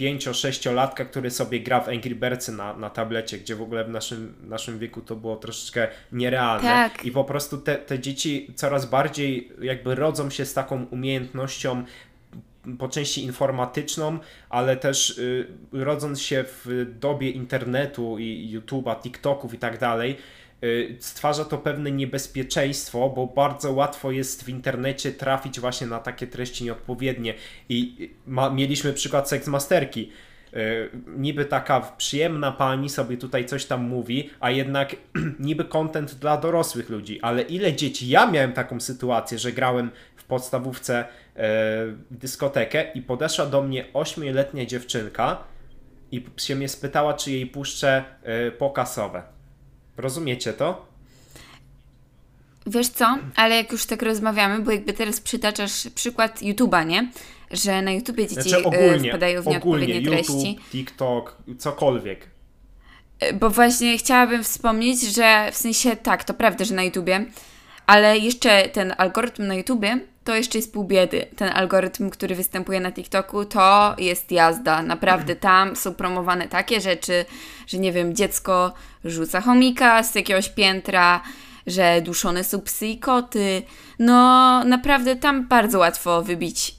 [0.00, 4.34] 5-6-latka, który sobie gra w Angry Birdsy na, na tablecie, gdzie w ogóle w naszym,
[4.42, 6.68] naszym wieku to było troszeczkę nierealne.
[6.68, 7.04] Tak.
[7.04, 11.84] I po prostu te, te dzieci coraz bardziej jakby rodzą się z taką umiejętnością
[12.78, 19.58] po części informatyczną, ale też y, rodząc się w dobie internetu i YouTube'a, TikToków i
[19.58, 20.16] tak dalej,
[20.64, 26.26] y, stwarza to pewne niebezpieczeństwo, bo bardzo łatwo jest w internecie trafić właśnie na takie
[26.26, 27.34] treści nieodpowiednie.
[27.68, 30.10] I ma, mieliśmy przykład Sexmasterki.
[30.54, 34.96] Y, niby taka przyjemna pani sobie tutaj coś tam mówi, a jednak
[35.38, 40.24] niby content dla dorosłych ludzi, ale ile dzieci, ja miałem taką sytuację, że grałem w
[40.24, 41.04] podstawówce
[42.10, 45.38] dyskotekę i podeszła do mnie ośmioletnia dziewczynka
[46.12, 49.22] i się mnie spytała, czy jej puszczę e, pokasowe.
[49.96, 50.86] Rozumiecie to?
[52.66, 57.10] Wiesz co, ale jak już tak rozmawiamy, bo jakby teraz przytaczasz przykład YouTube'a, nie?
[57.50, 60.48] Że na YouTubie dzieci Znaczy e, ogólnie, wpadają w ogólnie nieodpowiednie treści.
[60.48, 62.26] YouTube, TikTok, cokolwiek.
[63.20, 67.26] E, Bo właśnie chciałabym wspomnieć, że w sensie tak, to prawda, że na YouTubie,
[67.86, 70.00] ale jeszcze ten algorytm na YouTubie
[70.30, 71.26] to jeszcze jest pół biedy.
[71.36, 74.82] Ten algorytm, który występuje na TikToku, to jest jazda.
[74.82, 77.24] Naprawdę tam są promowane takie rzeczy,
[77.66, 78.72] że nie wiem, dziecko
[79.04, 81.20] rzuca chomika z jakiegoś piętra,
[81.66, 83.62] że duszone są psy i koty.
[83.98, 84.14] No
[84.64, 86.74] naprawdę tam bardzo łatwo wybić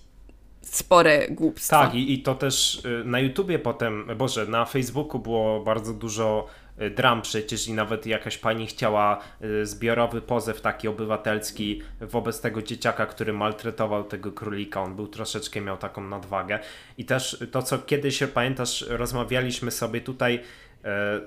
[0.61, 1.75] spore głupstwo.
[1.75, 6.47] Tak, i, i to też y, na YouTubie potem, Boże, na Facebooku było bardzo dużo
[6.95, 13.05] dram przecież i nawet jakaś pani chciała y, zbiorowy pozew taki obywatelski wobec tego dzieciaka,
[13.05, 14.81] który maltretował tego królika.
[14.81, 16.59] On był troszeczkę, miał taką nadwagę.
[16.97, 20.41] I też to, co kiedyś, pamiętasz, rozmawialiśmy sobie tutaj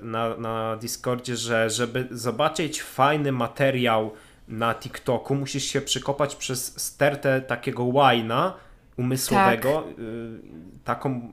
[0.01, 4.11] na, na Discordzie, że żeby zobaczyć fajny materiał
[4.47, 8.53] na TikToku, musisz się przykopać przez stertę takiego łajna,
[8.97, 9.99] umysłowego, tak.
[9.99, 10.39] y,
[10.83, 11.31] taką.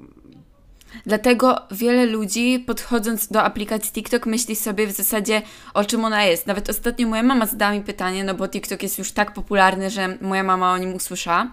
[1.06, 5.42] Dlatego wiele ludzi podchodząc do aplikacji TikTok myśli sobie w zasadzie
[5.74, 6.46] o czym ona jest.
[6.46, 10.18] Nawet ostatnio moja mama zadała mi pytanie, no bo TikTok jest już tak popularny, że
[10.20, 11.52] moja mama o nim usłyszała.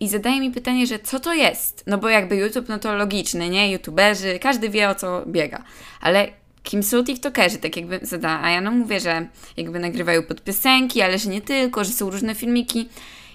[0.00, 1.84] I zadaje mi pytanie, że co to jest?
[1.86, 3.72] No bo jakby YouTube, no to logiczne, nie?
[3.72, 5.62] YouTuberzy, każdy wie o co biega.
[6.00, 6.28] Ale
[6.62, 8.40] kim są TikTokerzy, tak jakby zadała.
[8.42, 12.10] A ja no mówię, że jakby nagrywają pod piosenki, ale że nie tylko, że są
[12.10, 12.88] różne filmiki.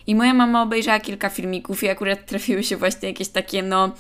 [0.08, 3.92] I moja mama obejrzała kilka filmików i akurat trafiły się właśnie jakieś takie, no,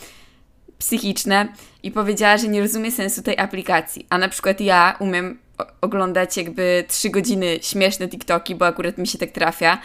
[0.79, 1.47] psychiczne
[1.83, 4.05] i powiedziała, że nie rozumie sensu tej aplikacji.
[4.09, 5.39] A na przykład ja umiem
[5.81, 9.81] oglądać jakby trzy godziny śmieszne TikToki, bo akurat mi się tak trafia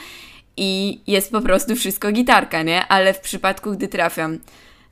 [0.57, 2.87] i jest po prostu wszystko gitarka, nie?
[2.87, 4.39] Ale w przypadku, gdy trafiam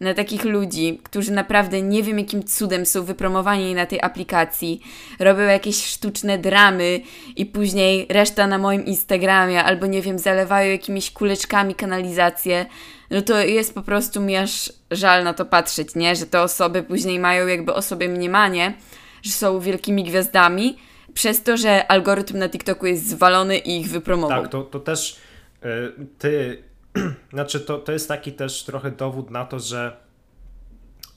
[0.01, 4.81] na takich ludzi, którzy naprawdę nie wiem jakim cudem są wypromowani na tej aplikacji,
[5.19, 7.01] robią jakieś sztuczne dramy
[7.37, 12.67] i później reszta na moim Instagramie albo nie wiem, zalewają jakimiś kuleczkami kanalizację,
[13.11, 16.17] no to jest po prostu mi aż żal na to patrzeć, nie?
[16.17, 18.75] Że te osoby później mają jakby o sobie mniemanie,
[19.23, 20.77] że są wielkimi gwiazdami,
[21.15, 24.43] przez to, że algorytm na TikToku jest zwalony i ich wypromował.
[24.43, 25.17] Tak, to, to też
[25.63, 26.63] yy, ty
[27.33, 29.97] znaczy to, to jest taki też trochę dowód na to, że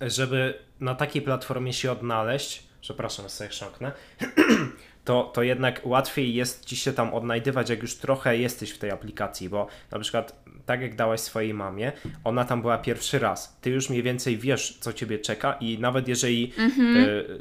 [0.01, 3.91] żeby na takiej platformie się odnaleźć, przepraszam, sobie chrząknę,
[5.05, 8.91] to, to jednak łatwiej jest ci się tam odnajdywać, jak już trochę jesteś w tej
[8.91, 11.91] aplikacji, bo na przykład tak jak dałaś swojej mamie,
[12.23, 13.57] ona tam była pierwszy raz.
[13.61, 16.97] Ty już mniej więcej wiesz, co ciebie czeka i nawet jeżeli mhm.
[16.97, 17.39] y,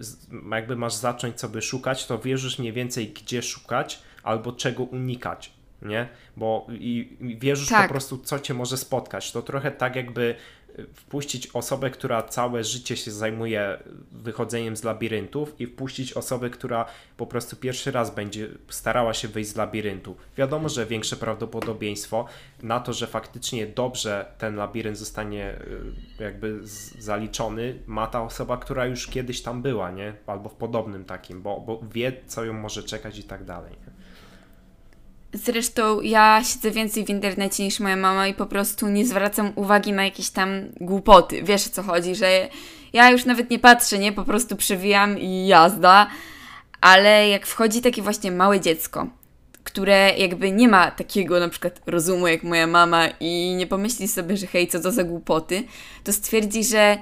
[0.50, 5.52] jakby masz zacząć sobie szukać, to wiesz już mniej więcej, gdzie szukać albo czego unikać
[5.82, 6.08] nie?
[6.36, 7.86] Bo i, i wierzysz tak.
[7.86, 9.32] po prostu, co cię może spotkać.
[9.32, 10.34] To trochę tak jakby
[10.78, 13.78] y, wpuścić osobę, która całe życie się zajmuje
[14.12, 19.50] wychodzeniem z labiryntów i wpuścić osobę, która po prostu pierwszy raz będzie starała się wyjść
[19.50, 20.16] z labiryntu.
[20.36, 22.26] Wiadomo, że większe prawdopodobieństwo
[22.62, 25.54] na to, że faktycznie dobrze ten labirynt zostanie
[26.18, 26.60] y, jakby
[26.98, 30.14] zaliczony, ma ta osoba, która już kiedyś tam była, nie?
[30.26, 33.72] Albo w podobnym takim, bo, bo wie, co ją może czekać i tak dalej.
[33.72, 34.01] Nie?
[35.34, 39.92] Zresztą ja siedzę więcej w internecie niż moja mama i po prostu nie zwracam uwagi
[39.92, 40.48] na jakieś tam
[40.80, 41.42] głupoty.
[41.42, 42.48] Wiesz o co chodzi, że
[42.92, 44.12] ja już nawet nie patrzę, nie?
[44.12, 46.06] Po prostu przewijam i jazda.
[46.80, 49.06] Ale jak wchodzi takie właśnie małe dziecko,
[49.64, 54.36] które jakby nie ma takiego na przykład rozumu jak moja mama i nie pomyśli sobie,
[54.36, 55.64] że hej, co to za głupoty,
[56.04, 56.98] to stwierdzi, że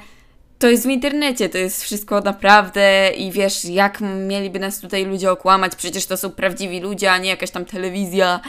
[0.61, 5.31] to jest w internecie, to jest wszystko naprawdę i wiesz, jak mieliby nas tutaj ludzie
[5.31, 8.41] okłamać, przecież to są prawdziwi ludzie, a nie jakaś tam telewizja.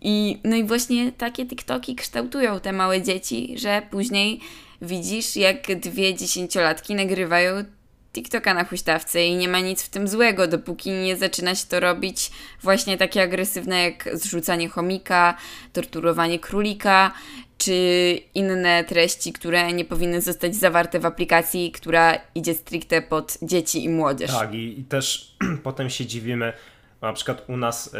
[0.00, 4.40] I no i właśnie takie TikToki kształtują te małe dzieci, że później
[4.82, 7.64] widzisz, jak dwie dziesięciolatki nagrywają
[8.12, 11.80] TikToka na huśtawce i nie ma nic w tym złego, dopóki nie zaczyna się to
[11.80, 12.30] robić
[12.62, 15.36] właśnie takie agresywne jak zrzucanie chomika,
[15.72, 17.12] torturowanie królika
[17.60, 23.84] czy inne treści, które nie powinny zostać zawarte w aplikacji, która idzie stricte pod dzieci
[23.84, 24.30] i młodzież.
[24.30, 26.52] Tak, i, i też potem się dziwimy,
[27.00, 27.90] na przykład u nas y,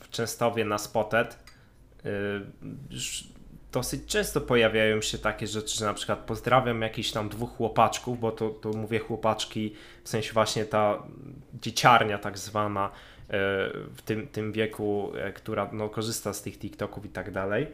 [0.00, 1.38] w Częstowie na Spotted
[2.06, 2.10] y,
[3.72, 8.32] dosyć często pojawiają się takie rzeczy, że na przykład pozdrawiam jakichś tam dwóch chłopaczków, bo
[8.32, 11.02] to, to mówię chłopaczki, w sensie właśnie ta
[11.62, 13.30] dzieciarnia tak zwana y,
[13.94, 17.66] w tym, tym wieku, która no, korzysta z tych TikToków i tak dalej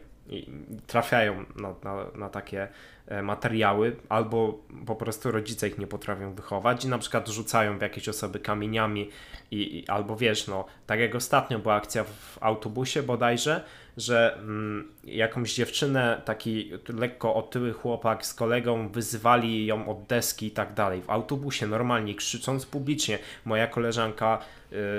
[0.87, 2.67] trafiają na, na, na, takie
[3.07, 7.81] e, materiały, albo po prostu rodzice ich nie potrafią wychować i na przykład rzucają w
[7.81, 9.09] jakieś osoby kamieniami
[9.51, 13.63] i, i albo wiesz, no tak jak ostatnio była akcja w autobusie bodajże,
[13.97, 20.51] że mm, jakąś dziewczynę, taki lekko otyły chłopak z kolegą wyzywali ją od deski i
[20.51, 21.01] tak dalej.
[21.01, 23.19] W autobusie normalnie krzycząc publicznie.
[23.45, 24.39] Moja koleżanka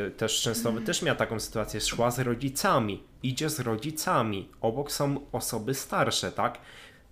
[0.07, 0.85] y, też często mm.
[0.85, 4.49] też miała taką sytuację, szła z rodzicami, idzie z rodzicami.
[4.61, 6.59] Obok są osoby starsze, tak?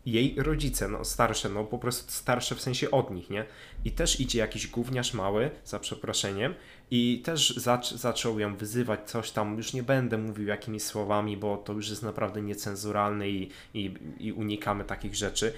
[0.06, 3.44] jej rodzice, no starsze, no po prostu starsze w sensie od nich, nie?
[3.84, 6.54] I też idzie jakiś gówniarz mały, za przeproszeniem,
[6.90, 11.56] i też zac zaczął ją wyzywać, coś tam, już nie będę mówił jakimi słowami, bo
[11.56, 15.52] to już jest naprawdę niecenzuralne i, i, i unikamy takich rzeczy.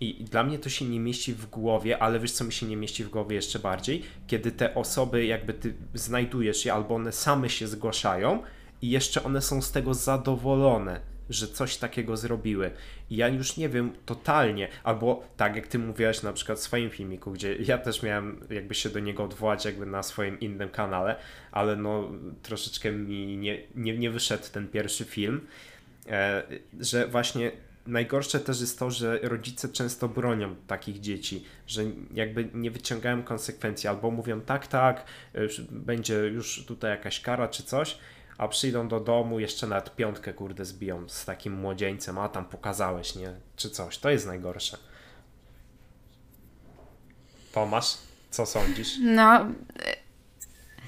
[0.00, 2.76] I dla mnie to się nie mieści w głowie, ale wiesz co mi się nie
[2.76, 4.02] mieści w głowie jeszcze bardziej?
[4.26, 8.42] Kiedy te osoby jakby ty znajdujesz je albo one same się zgłaszają
[8.82, 12.70] i jeszcze one są z tego zadowolone, że coś takiego zrobiły.
[13.10, 16.90] I ja już nie wiem totalnie, albo tak jak ty mówiłaś na przykład w swoim
[16.90, 21.16] filmiku, gdzie ja też miałem jakby się do niego odwołać jakby na swoim innym kanale,
[21.52, 22.10] ale no
[22.42, 25.40] troszeczkę mi nie, nie, nie wyszedł ten pierwszy film,
[26.08, 26.42] e,
[26.80, 27.52] że właśnie
[27.86, 31.82] najgorsze też jest to, że rodzice często bronią takich dzieci, że
[32.14, 35.04] jakby nie wyciągają konsekwencji, albo mówią tak, tak,
[35.70, 37.98] będzie już tutaj jakaś kara czy coś,
[38.40, 43.14] a przyjdą do domu, jeszcze nawet piątkę, kurde, zbiją z takim młodzieńcem, a tam pokazałeś,
[43.14, 43.32] nie?
[43.56, 43.98] Czy coś.
[43.98, 44.76] To jest najgorsze.
[47.52, 47.98] Tomasz,
[48.30, 48.88] co sądzisz?
[49.00, 49.46] No.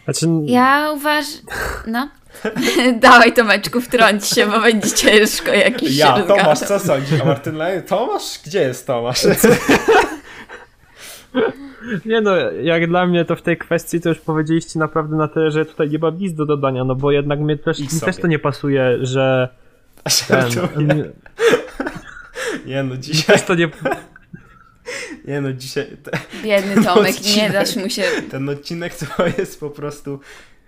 [0.05, 1.41] Znaczy, ja uważam.
[1.87, 2.09] No.
[3.01, 7.21] Dawaj Tomeczku, wtrąć się, bo będzie ciężko jakiś Ja, Tomasz, co sądzisz?
[7.21, 8.41] A Martyn Tomasz?
[8.45, 9.23] Gdzie jest Tomasz?
[12.05, 15.51] Nie no, jak dla mnie to w tej kwestii to już powiedzieliście naprawdę na tyle,
[15.51, 18.27] że tutaj nie ma nic do dodania, no bo jednak mnie też, mi też to
[18.27, 19.49] nie pasuje, że
[20.29, 21.05] ten, nie.
[22.67, 23.39] nie no, dzisiaj...
[23.47, 23.69] to nie...
[25.25, 25.87] Nie no, dzisiaj...
[26.03, 26.11] Te,
[26.43, 28.03] Biedny Tomek, odcinek, nie dasz mu się...
[28.31, 30.21] Ten odcinek to jest po prostu...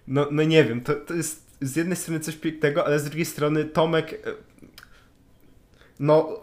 [0.08, 3.24] No, no nie wiem, to, to jest z jednej strony coś pięknego, ale z drugiej
[3.24, 4.12] strony Tomek...
[4.12, 4.16] E,
[6.00, 6.40] no,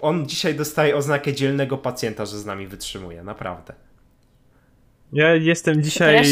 [0.00, 3.74] on dzisiaj dostaje oznakę dzielnego pacjenta, że z nami wytrzymuje, naprawdę.
[5.12, 6.24] Ja jestem dzisiaj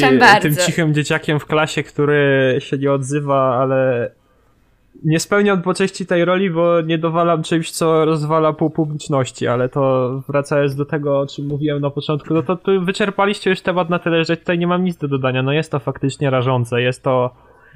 [0.42, 4.10] tym cichym dzieciakiem w klasie, który się nie odzywa, ale
[5.04, 9.68] nie spełniam po części tej roli, bo nie dowalam czymś, co rozwala pół publiczności, ale
[9.68, 13.90] to wracając do tego, o czym mówiłem na początku, no to tu wyczerpaliście już temat
[13.90, 15.42] na tyle, że tutaj nie mam nic do dodania.
[15.42, 17.34] No jest to faktycznie rażące, jest to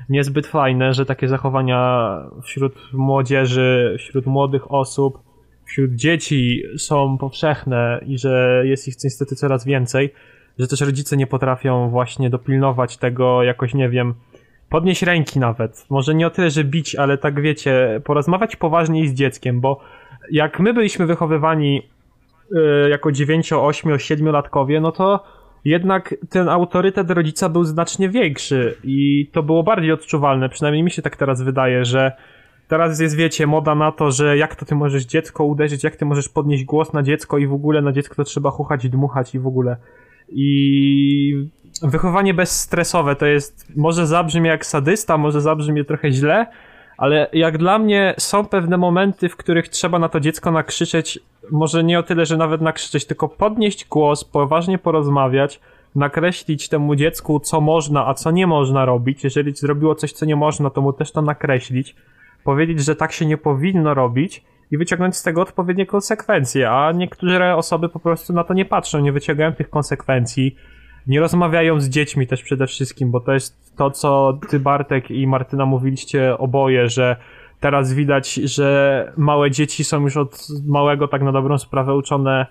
[0.08, 2.08] niezbyt fajne, że takie zachowania
[2.42, 5.18] wśród młodzieży, wśród młodych osób,
[5.64, 10.14] wśród dzieci są powszechne i że jest ich niestety coraz więcej
[10.58, 14.14] że też rodzice nie potrafią właśnie dopilnować tego jakoś, nie wiem,
[14.68, 15.86] podnieść ręki nawet.
[15.90, 19.80] Może nie o tyle, że bić, ale tak wiecie, porozmawiać poważniej z dzieckiem, bo
[20.30, 21.82] jak my byliśmy wychowywani
[22.50, 25.24] yy, jako 9, 8, 7 latkowie, no to
[25.64, 31.02] jednak ten autorytet rodzica był znacznie większy i to było bardziej odczuwalne, przynajmniej mi się
[31.02, 32.12] tak teraz wydaje, że
[32.68, 36.04] teraz jest, wiecie, moda na to, że jak to ty możesz dziecko uderzyć, jak ty
[36.04, 39.34] możesz podnieść głos na dziecko i w ogóle na dziecko to trzeba chuchać i dmuchać
[39.34, 39.76] i w ogóle.
[40.28, 41.48] I
[41.82, 46.46] wychowanie bezstresowe to jest, może zabrzmi jak sadysta, może zabrzmi trochę źle,
[46.96, 51.18] ale jak dla mnie są pewne momenty, w których trzeba na to dziecko nakrzyczeć,
[51.50, 55.60] może nie o tyle, że nawet nakrzyczeć, tylko podnieść głos, poważnie porozmawiać,
[55.94, 59.24] nakreślić temu dziecku, co można, a co nie można robić.
[59.24, 61.96] Jeżeli zrobiło coś, co nie można, to mu też to nakreślić.
[62.44, 67.56] Powiedzieć, że tak się nie powinno robić i wyciągnąć z tego odpowiednie konsekwencje, a niektóre
[67.56, 70.56] osoby po prostu na to nie patrzą, nie wyciągają tych konsekwencji,
[71.06, 75.26] nie rozmawiają z dziećmi też przede wszystkim, bo to jest to, co ty Bartek i
[75.26, 77.16] Martyna mówiliście oboje, że
[77.60, 82.46] teraz widać, że małe dzieci są już od małego tak na dobrą sprawę uczone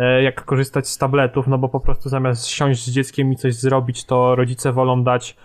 [0.00, 3.54] e, jak korzystać z tabletów, no bo po prostu zamiast siąść z dzieckiem i coś
[3.54, 5.36] zrobić, to rodzice wolą dać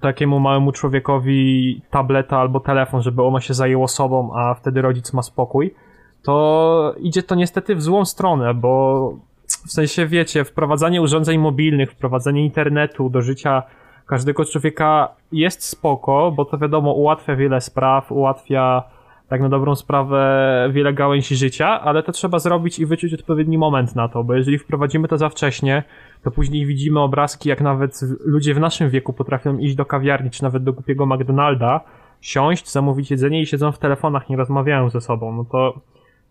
[0.00, 5.22] takiemu małemu człowiekowi tableta albo telefon, żeby ono się zajęło sobą, a wtedy rodzic ma
[5.22, 5.74] spokój,
[6.22, 9.12] to idzie to niestety w złą stronę, bo
[9.66, 13.62] w sensie wiecie, wprowadzanie urządzeń mobilnych, wprowadzanie internetu do życia
[14.06, 18.82] każdego człowieka jest spoko, bo to wiadomo ułatwia wiele spraw, ułatwia
[19.30, 23.96] tak na dobrą sprawę wiele gałęzi życia, ale to trzeba zrobić i wyczuć odpowiedni moment
[23.96, 25.82] na to, bo jeżeli wprowadzimy to za wcześnie,
[26.22, 30.42] to później widzimy obrazki, jak nawet ludzie w naszym wieku potrafią iść do kawiarni, czy
[30.42, 31.80] nawet do głupiego McDonalda,
[32.20, 35.32] siąść, zamówić jedzenie i siedzą w telefonach, nie rozmawiają ze sobą.
[35.32, 35.80] No to,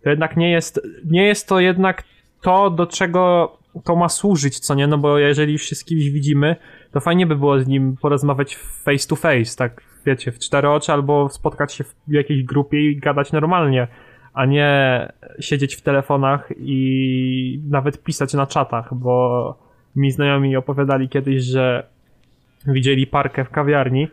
[0.04, 2.04] to jednak nie jest, nie jest to jednak
[2.42, 3.52] to, do czego
[3.84, 4.88] to ma służyć, co nie?
[4.88, 6.56] No bo jeżeli już z kimś widzimy,
[6.92, 10.94] to fajnie by było z nim porozmawiać face to face, tak wiecie, w cztery oczy,
[10.94, 13.88] albo spotkać się w jakiejś grupie i gadać normalnie,
[14.34, 19.58] a nie siedzieć w telefonach i nawet pisać na czatach, bo
[19.96, 21.88] mi znajomi opowiadali kiedyś, że
[22.68, 24.08] widzieli parkę w kawiarni,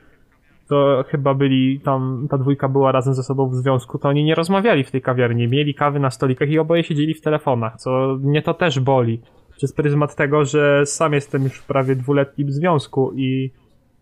[0.68, 4.34] to chyba byli tam, ta dwójka była razem ze sobą w związku, to oni nie
[4.34, 8.42] rozmawiali w tej kawiarni, mieli kawy na stolikach i oboje siedzieli w telefonach, co mnie
[8.42, 9.20] to też boli.
[9.56, 13.50] Przez pryzmat tego, że sam jestem już prawie dwuletnim związku i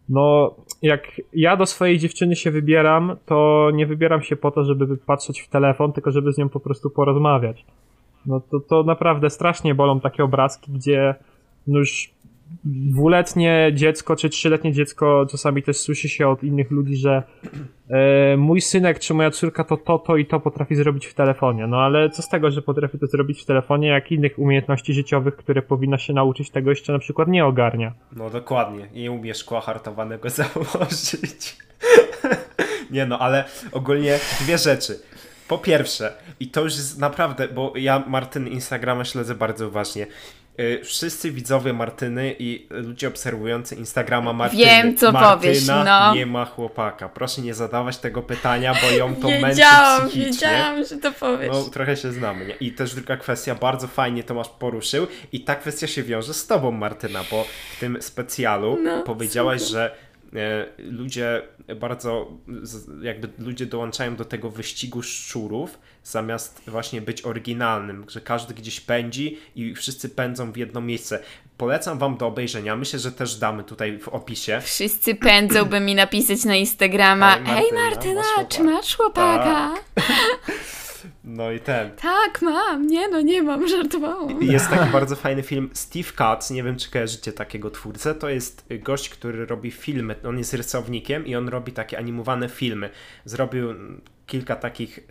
[0.08, 4.96] no, jak ja do swojej dziewczyny się wybieram, to nie wybieram się po to, żeby
[4.96, 7.64] patrzeć w telefon, tylko żeby z nią po prostu porozmawiać.
[8.26, 11.14] No to, to naprawdę strasznie bolą takie obrazki, gdzie
[11.66, 12.13] no już
[12.64, 17.22] dwuletnie dziecko czy trzyletnie dziecko, czasami też słyszy się od innych ludzi, że
[17.88, 21.66] e, mój synek czy moja córka to to, to i to potrafi zrobić w telefonie.
[21.66, 25.36] No ale co z tego, że potrafi to zrobić w telefonie, jak innych umiejętności życiowych,
[25.36, 27.92] które powinna się nauczyć, tego jeszcze na przykład nie ogarnia.
[28.12, 28.88] No dokładnie.
[28.92, 31.56] Nie umie szkła hartowanego założyć.
[32.90, 34.98] nie no, ale ogólnie dwie rzeczy.
[35.48, 40.06] Po pierwsze, i to już jest naprawdę, bo ja Martyn Instagrama śledzę bardzo uważnie.
[40.60, 44.64] Y, wszyscy widzowie Martyny i ludzie obserwujący Instagrama Martyny.
[44.64, 46.14] Wiem, co Martyna powiesz, no.
[46.14, 47.08] nie ma chłopaka.
[47.08, 50.32] Proszę nie zadawać tego pytania, bo ją to męczy Wiedziałam, psychicznie.
[50.32, 51.50] wiedziałam, że to powiesz.
[51.52, 52.46] No, trochę się znamy.
[52.46, 52.54] Nie?
[52.54, 56.70] I też druga kwestia, bardzo fajnie Tomasz poruszył i ta kwestia się wiąże z tobą,
[56.70, 57.44] Martyna, bo
[57.76, 60.03] w tym specjalu No, powiedziałaś, że e,
[60.78, 61.42] ludzie
[61.80, 62.30] bardzo,
[63.02, 69.38] jakby ludzie dołączają do tego wyścigu szczurów, zamiast właśnie być oryginalnym, że każdy gdzieś pędzi
[69.56, 71.22] i wszyscy pędzą w jedno miejsce.
[71.56, 74.60] Polecam wam do obejrzenia, myślę, że też damy tutaj w opisie.
[74.64, 79.76] Wszyscy pędzą, by mi napisać na Instagrama Ej, Hej Martyna, Martyna, masz czy chłopaka?" masz
[79.96, 80.74] chłopaka?
[81.24, 81.90] No i ten.
[81.90, 82.86] Tak, mam.
[82.86, 84.42] Nie no, nie mam, żartowałam.
[84.42, 88.66] Jest taki bardzo fajny film Steve Katz, nie wiem czy kojarzycie takiego twórcę, to jest
[88.82, 92.90] gość, który robi filmy, on jest rysownikiem i on robi takie animowane filmy.
[93.24, 93.74] Zrobił
[94.26, 95.02] kilka takich e,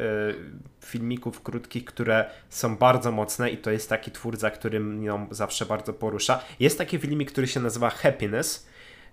[0.85, 5.93] filmików krótkich, które są bardzo mocne i to jest taki twórca, który mnie zawsze bardzo
[5.93, 6.43] porusza.
[6.59, 8.67] Jest taki filmik, który się nazywa Happiness,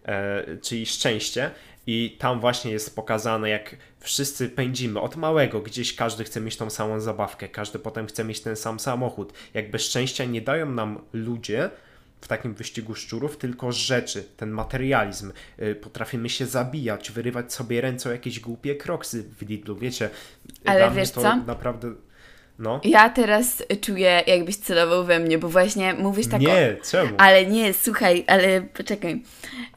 [0.05, 1.51] e, czyli szczęście
[1.93, 6.71] i tam właśnie jest pokazane, jak wszyscy pędzimy od małego, gdzieś każdy chce mieć tą
[6.71, 9.33] samą zabawkę, każdy potem chce mieć ten sam samochód.
[9.55, 11.71] Jakby szczęścia nie dają nam ludzie
[12.21, 15.33] w takim wyścigu szczurów, tylko rzeczy, ten materializm.
[15.63, 20.11] Y, Potrafimy się zabijać, wyrywać sobie ręce o jakieś głupie kroksy w Lidlu, wiecie.
[20.65, 21.37] Ale wiesz to co?
[21.37, 21.95] naprawdę...
[22.61, 22.81] No.
[22.85, 26.45] Ja teraz czuję, jakbyś celował we mnie, bo właśnie mówisz tak o...
[26.45, 27.11] Nie, czemu?
[27.19, 29.23] Ale nie, słuchaj, ale poczekaj.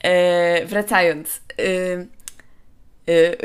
[0.03, 1.41] E, wracając.
[1.59, 1.63] E,
[3.13, 3.43] e,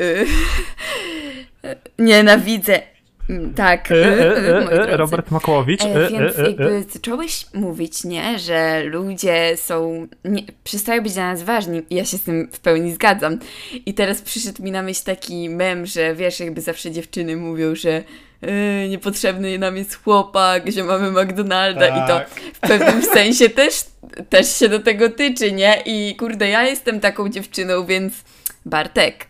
[1.63, 2.81] e, nienawidzę.
[3.29, 3.91] Mm, Tak.
[3.91, 4.97] E, e, e, e, e.
[4.97, 5.83] Robert Makłowicz.
[5.83, 11.43] E, E, więc jakby zacząłeś mówić, nie, że ludzie są, nie, przestają być dla nas
[11.43, 13.39] ważni i ja się z tym w pełni zgadzam.
[13.85, 18.03] I teraz przyszedł mi na myśl taki mem, że wiesz, jakby zawsze dziewczyny mówią, że
[18.41, 22.29] e, niepotrzebny nam jest chłopak, że mamy McDonalda i to Tak.
[22.53, 23.73] w pewnym sensie też,
[24.29, 25.81] też się do tego tyczy, nie?
[25.85, 28.13] I kurde, ja jestem taką dziewczyną, więc
[28.65, 29.27] Bartek.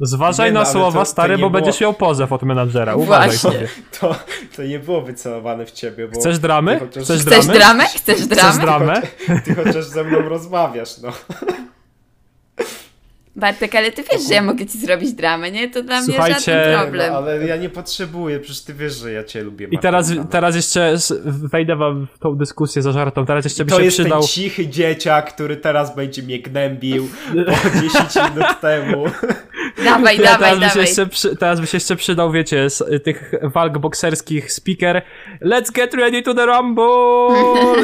[0.00, 2.32] Zważaj Nie, no, na ale słowa, to- to stary, nie bo było- będziesz miał pozew
[2.32, 2.94] od menadżera.
[2.94, 3.50] Uważaj Właśnie.
[3.50, 3.68] sobie.
[4.00, 4.16] To,
[4.56, 6.20] to nie było wycelowane w ciebie, bo...
[6.20, 6.72] Chcesz dramy?
[6.74, 7.58] ty chociaż- Chcesz Chcesz dramy?
[7.58, 7.84] dramę?
[7.84, 8.60] Chcesz Chcesz dramę?
[8.60, 9.02] dramę?
[9.44, 11.12] Ty chociaż ze mną rozmawiasz, no.
[13.36, 15.70] Bartek, ale ty wiesz, że ja mogę ci zrobić dramę, nie?
[15.70, 17.14] To dla mnie Słuchajcie, żaden no problem.
[17.14, 19.68] ale ja nie potrzebuję, przecież ty wiesz, że ja cię lubię.
[19.70, 20.24] I teraz, no.
[20.24, 23.26] teraz jeszcze wejdę wam w tą dyskusję za żartą.
[23.26, 24.20] Teraz jeszcze by To się jest przydał.
[24.20, 27.08] ten cichy dzieciak, który teraz będzie mnie gnębił
[27.62, 27.92] po 10
[28.34, 29.04] minut temu.
[29.84, 30.80] Dawaj, Ja dawaj, teraz, by dawaj.
[30.80, 35.02] jeszcze przy, teraz by się jeszcze przydał, wiecie, z y, tych walk bokserskich speaker.
[35.42, 36.84] Let's get ready to the rumble!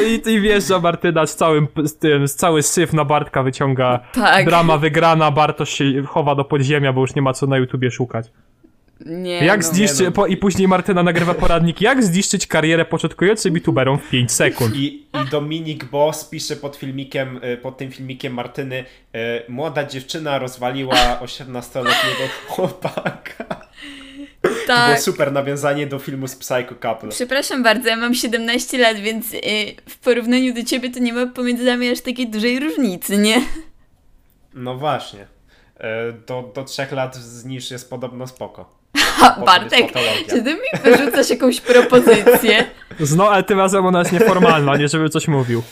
[0.07, 3.99] I, i wjeżdża Martyna z całym, z tym, z cały syf na Bartka wyciąga.
[4.13, 4.45] Tak.
[4.45, 8.25] Drama wygrana, Bartosz się chowa do podziemia, bo już nie ma co na YouTubie szukać.
[9.05, 9.67] Nie, Jak no.
[9.67, 10.11] zniszczyć, nie no.
[10.11, 14.75] po, i później Martyna nagrywa poradnik, jak zniszczyć karierę początkującym youtuberom w 5 sekund.
[14.75, 14.85] I,
[15.25, 18.85] I Dominik Boss pisze pod filmikiem, y, pod tym filmikiem Martyny, y,
[19.49, 23.45] młoda dziewczyna rozwaliła 18-letniego chłopaka.
[24.41, 24.99] To było Tak.
[25.01, 27.09] super nawiązanie do filmu z Psycho Couple.
[27.09, 29.39] Przepraszam bardzo, ja mam 17 lat, więc y,
[29.89, 33.41] w porównaniu do ciebie to nie ma pomiędzy nami aż takiej dużej różnicy, nie?
[34.53, 35.27] No właśnie.
[36.27, 38.80] Do, do 3 lat znisz jest podobno spoko.
[38.97, 39.85] Ha, Bartek,
[40.29, 42.65] czy ty mi wyrzucasz jakąś propozycję?
[43.17, 45.63] No, ale tym razem ona jest nieformalna, nie żeby coś mówił.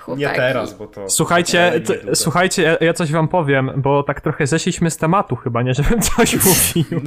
[0.00, 0.20] Chłopaki.
[0.26, 1.10] Nie teraz, bo to...
[1.10, 5.62] Słuchajcie, to słuchajcie, ja- ja coś wam powiem, bo tak trochę zeszliśmy z tematu chyba,
[5.62, 7.00] nie żebym coś mówił.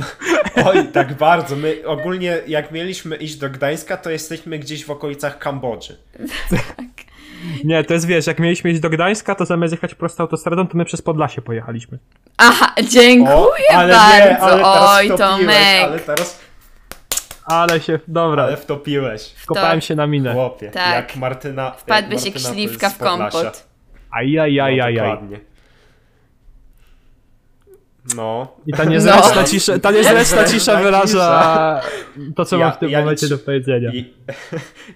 [0.65, 1.55] Oj, tak bardzo.
[1.55, 5.97] My ogólnie, jak mieliśmy iść do Gdańska, to jesteśmy gdzieś w okolicach Kambodży.
[7.63, 10.77] Nie, to jest wiesz, jak mieliśmy iść do Gdańska, to zamiast jechać prosto autostradą, to
[10.77, 11.99] my przez Podlasie pojechaliśmy.
[12.37, 14.25] Aha, dziękuję ale bardzo.
[14.25, 15.83] nie, ale Oj, wtopiłeś, Tomek.
[15.83, 16.41] ale teraz,
[17.45, 19.33] Ale się, dobra, ale wtopiłeś.
[19.45, 20.33] kopałem się na minę.
[20.33, 20.93] Chłopie, Tak.
[20.95, 21.71] jak Martyna...
[21.71, 23.67] Wpadłeś jak jak Martyna to śliwka w kompot.
[24.11, 24.95] Ajajajajaj.
[24.95, 25.39] No, dokładnie.
[28.15, 28.55] No.
[28.67, 29.43] I ta niezręczna No.
[29.43, 31.81] cisza, ta niezręczna cisza wyraża
[32.35, 33.91] to, co Ja- mam w tym ja momencie liczę- do powiedzenia.
[33.93, 34.13] I,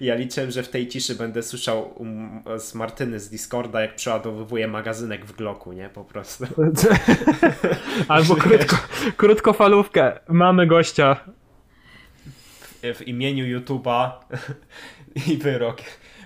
[0.06, 4.68] ja liczę, że w tej ciszy będę słyszał um, z Martyny z Discorda, jak przeładowuje
[4.68, 5.88] magazynek w Glocku, nie?
[5.88, 6.44] Po prostu.
[8.08, 8.76] Albo krótko,
[9.16, 10.18] krótkofalówkę.
[10.28, 11.16] Mamy gościa.
[12.94, 14.10] w imieniu YouTube'a
[15.32, 15.76] i wyrok.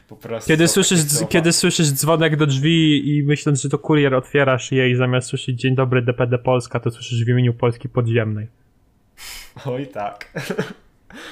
[0.09, 0.49] Po prostu.
[0.49, 4.97] Kiedy słyszysz, kiedy słyszysz dzwonek do drzwi i myśląc, że to kurier otwierasz je i
[4.97, 8.49] zamiast słyszeć dzień dobry DPD Polska, to słyszysz w imieniu Polski Podziemnej.
[9.65, 10.27] Oj tak.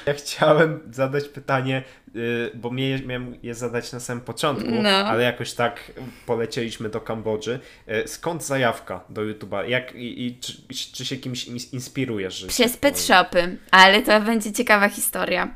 [0.06, 1.82] Ja chciałem zadać pytanie,
[2.16, 4.88] y, bo miałem je zadać na samym początku, No.
[4.88, 5.92] ale jakoś tak
[6.26, 7.60] polecieliśmy do Kambodży.
[8.04, 9.68] Y, Skąd zajawka do YouTube'a?
[9.68, 10.52] Jak, i, i, czy,
[10.92, 12.44] czy się kimś ins- inspirujesz?
[12.48, 15.54] Przez tak pet shopy, ale to będzie ciekawa historia.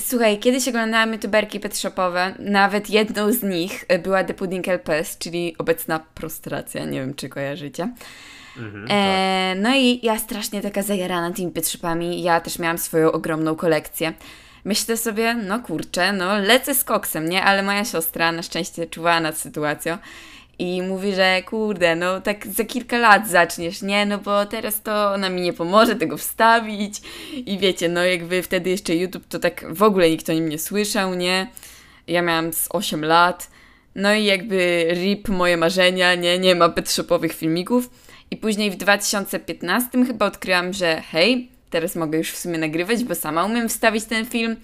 [0.00, 5.18] Słuchaj, kiedyś oglądałam youtuberki pet shopowe, nawet jedną z nich y, była The Pudding LPS,
[5.18, 7.88] czyli obecna prostracja, nie wiem czy kojarzycie.
[8.58, 13.12] Mhm, E, no i ja strasznie taka zajarana tymi pet shopami, ja też miałam swoją
[13.12, 14.12] ogromną kolekcję.
[14.64, 17.44] Myślę sobie, no kurczę, no lecę z koksem, nie?
[17.44, 19.98] Ale moja siostra na szczęście czuwała nad sytuacją
[20.62, 24.06] i mówi, że kurde, no tak za kilka lat zaczniesz, nie?
[24.06, 27.00] No bo teraz to ona mi nie pomoże tego wstawić
[27.46, 30.58] i wiecie, no jakby wtedy jeszcze YouTube to tak w ogóle nikt o nim nie
[30.58, 31.50] słyszał, nie?
[32.06, 33.50] Ja miałam z 8 lat,
[33.94, 36.38] no i jakby rip moje marzenia, nie?
[36.38, 37.90] Nie ma pet shopowych filmików
[38.30, 43.14] i później w 2015 chyba odkryłam, że hej, teraz mogę już w sumie nagrywać, bo
[43.14, 44.56] sama umiem wstawić ten film.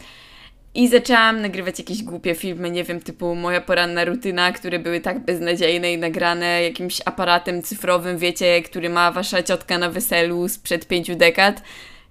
[0.78, 5.24] I zaczęłam nagrywać jakieś głupie filmy, nie wiem, typu moja poranna rutyna, które były tak
[5.24, 11.16] beznadziejne i nagrane jakimś aparatem cyfrowym, wiecie, który ma wasza ciotka na weselu sprzed pięciu
[11.16, 11.62] dekad.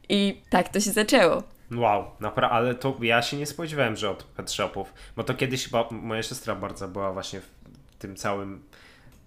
[0.09, 1.43] I tak to się zaczęło.
[1.71, 5.65] Wow, naprawdę, ale to ja się nie spodziewałem, że od pet shopów, bo to kiedyś
[5.65, 8.61] chyba moja siostra bardzo była właśnie w tym całym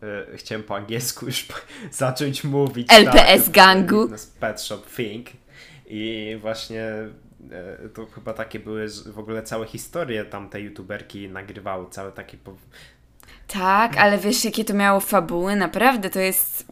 [0.02, 1.46] e, chciałem po angielsku już
[1.90, 2.92] zacząć mówić.
[2.92, 4.02] LPS tak, gangu.
[4.02, 5.26] Fitness Pet Shop Think
[5.86, 6.84] i właśnie
[7.94, 12.56] to chyba takie były w ogóle całe historie tamte youtuberki nagrywały, całe takie po...
[13.46, 15.56] Tak, ale wiesz, jakie to miało fabuły?
[15.56, 16.66] Naprawdę, to jest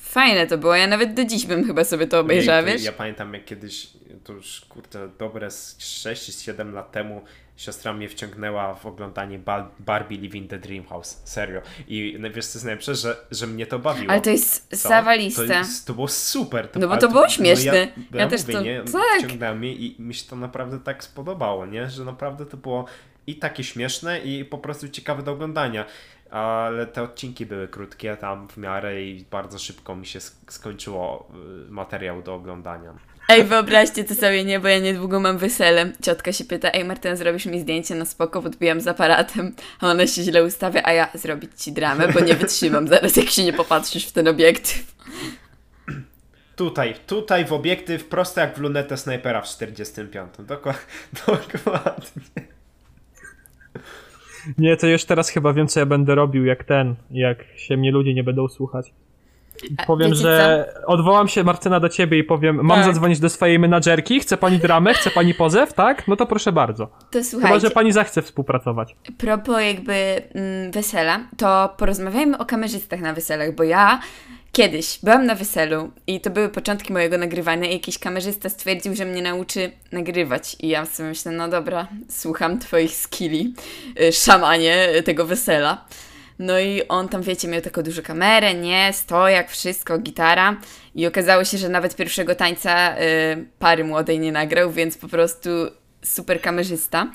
[0.00, 0.76] fajne to było.
[0.76, 2.84] Ja nawet do dziś bym chyba sobie to obejrzała, Jakby wiesz?
[2.84, 3.90] Ja pamiętam jak kiedyś,
[4.24, 7.24] to już kurde dobre z 6-7 lat temu
[7.58, 11.20] siostra mnie wciągnęła w oglądanie Ba- Barbie Living the Dream House.
[11.24, 11.60] Serio.
[11.88, 14.12] I no, wiesz co jest najlepsze, że, że mnie to bawiło.
[14.12, 15.46] Ale to jest zawaliste.
[15.46, 16.68] To, jest, to było super.
[16.74, 17.88] No bo ale to było ja, śmieszne.
[18.12, 18.82] ja, Ja też mówię, to- nie?
[18.92, 19.18] tak.
[19.24, 21.90] Wciągnęła mnie i mi się to naprawdę tak spodobało, nie?
[21.90, 22.84] Że naprawdę to było
[23.26, 25.84] i takie śmieszne i po prostu ciekawe do oglądania.
[26.30, 31.28] Ale te odcinki były krótkie tam w miarę i bardzo szybko mi się sk- skończyło
[31.68, 32.94] y, materiał do oglądania.
[33.28, 35.92] Ej, wyobraźcie to sobie, nie, bo ja niedługo mam wesele.
[36.02, 40.06] Ciotka się pyta, ej Martyna, zrobisz mi zdjęcie na spoko, podbijam z aparatem, a ona
[40.06, 43.52] się źle ustawia, a ja zrobić ci dramę, bo nie wytrzymam zaraz, jak się nie
[43.52, 44.94] popatrzysz w ten obiektyw.
[46.56, 50.32] Tutaj, tutaj w obiektyw prosto jak w lunetę snajpera w 45.
[50.38, 50.74] Dokła-
[51.26, 52.22] dokładnie.
[54.58, 57.90] Nie, to już teraz chyba wiem, co ja będę robił, jak ten, jak się mnie
[57.92, 58.92] ludzie nie będą słuchać.
[59.86, 62.86] Powiem, wiecie że odwołam się Martyna do ciebie i powiem, mam Tak.
[62.86, 66.08] zadzwonić do swojej menadżerki, chce pani dramę, chce pani pozew, tak?
[66.08, 66.86] No to proszę bardzo.
[66.86, 68.96] To Chyba, słuchajcie, że pani zachce współpracować.
[69.18, 74.00] propos jakby mm, wesela, to porozmawiajmy o kamerzystach na weselach, bo ja
[74.52, 79.04] kiedyś byłam na weselu i to były początki mojego nagrywania i jakiś kamerzysta stwierdził, że
[79.04, 83.54] mnie nauczy nagrywać i ja sobie myślę, no dobra, słucham twoich skilli,
[84.00, 85.84] y, szamanie tego wesela.
[86.38, 90.56] No i on tam, wiecie, miał taką dużą kamerę, nie, stojak, wszystko, gitara.
[90.94, 95.50] I okazało się, że nawet pierwszego tańca y, pary młodej nie nagrał, więc po prostu
[96.02, 97.12] super kamerzysta.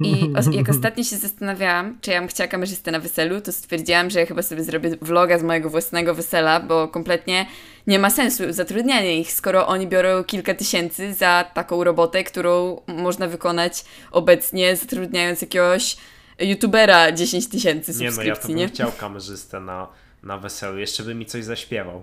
[0.00, 4.20] I jak ostatnio się zastanawiałam, czy ja bym chciała kamerzystę na weselu, to stwierdziłam, że
[4.20, 7.46] ja chyba sobie zrobię vloga z mojego własnego wesela, bo kompletnie
[7.86, 13.26] nie ma sensu zatrudnianie ich, skoro oni biorą kilka tysięcy za taką robotę, którą można
[13.28, 15.96] wykonać obecnie zatrudniając jakiegoś
[16.38, 18.68] youtubera 10 tysięcy Nie no, ja to subskrypcji, bym nie?
[18.68, 19.88] chciał kamerzystę na,
[20.22, 20.78] na weselu.
[20.78, 22.02] Jeszcze by mi coś zaśpiewał.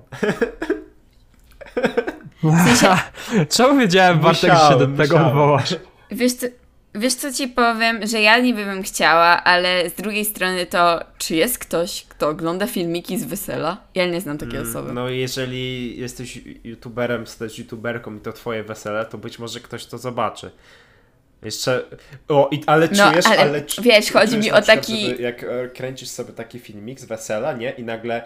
[3.50, 5.76] Czemu wiedziałem, Bartek, że się do tego odwołasz?
[6.12, 6.48] Wiesz co,
[6.96, 11.36] wiesz co ci powiem, że ja niby bym chciała, ale z drugiej strony to, czy
[11.36, 13.78] jest ktoś, kto ogląda filmiki z wesela?
[13.96, 14.94] Ja nie znam takiej osoby.
[14.94, 19.98] No jeżeli jesteś youtuberem, też youtuberką i to twoje wesele, to być może ktoś to
[19.98, 20.52] zobaczy.
[21.46, 21.84] Jeszcze.
[22.28, 25.08] O, i, ale No, czujesz, ale ale, czu- wiesz, chodzi czujesz mi o przykład, taki-
[25.08, 27.70] Żeby, jak e, kręcisz sobie taki filmik z wesela, nie?
[27.72, 28.24] I nagle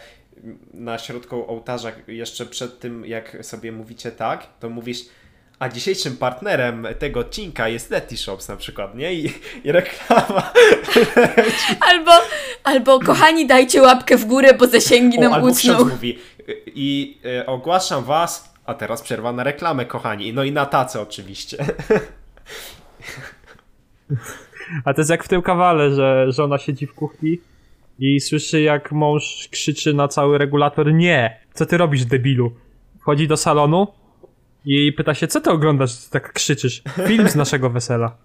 [0.73, 4.97] na środku ołtarza, jeszcze przed tym, jak sobie mówicie tak, to mówisz.
[5.59, 9.13] A dzisiejszym partnerem tego odcinka jest Letty Shops na przykład, nie?
[9.13, 10.53] I, i reklama.
[11.89, 12.11] Albo,
[12.63, 15.73] albo kochani, dajcie łapkę w górę, bo zasięgi O, nam albo ucną.
[15.75, 16.19] ksiądz mówi.
[16.65, 18.53] I e, ogłaszam was.
[18.65, 20.33] A teraz przerwa na reklamę, kochani.
[20.33, 21.57] No i na tacę oczywiście.
[24.85, 27.39] A to jest jak w tym kawale, że żona siedzi w kuchni
[27.99, 32.51] i słyszy jak mąż krzyczy na cały regulator nie, co ty robisz debilu?
[32.99, 33.87] Wchodzi do salonu
[34.65, 36.81] i pyta się, co ty oglądasz, tak krzyczysz?
[37.07, 38.17] Film z naszego wesela.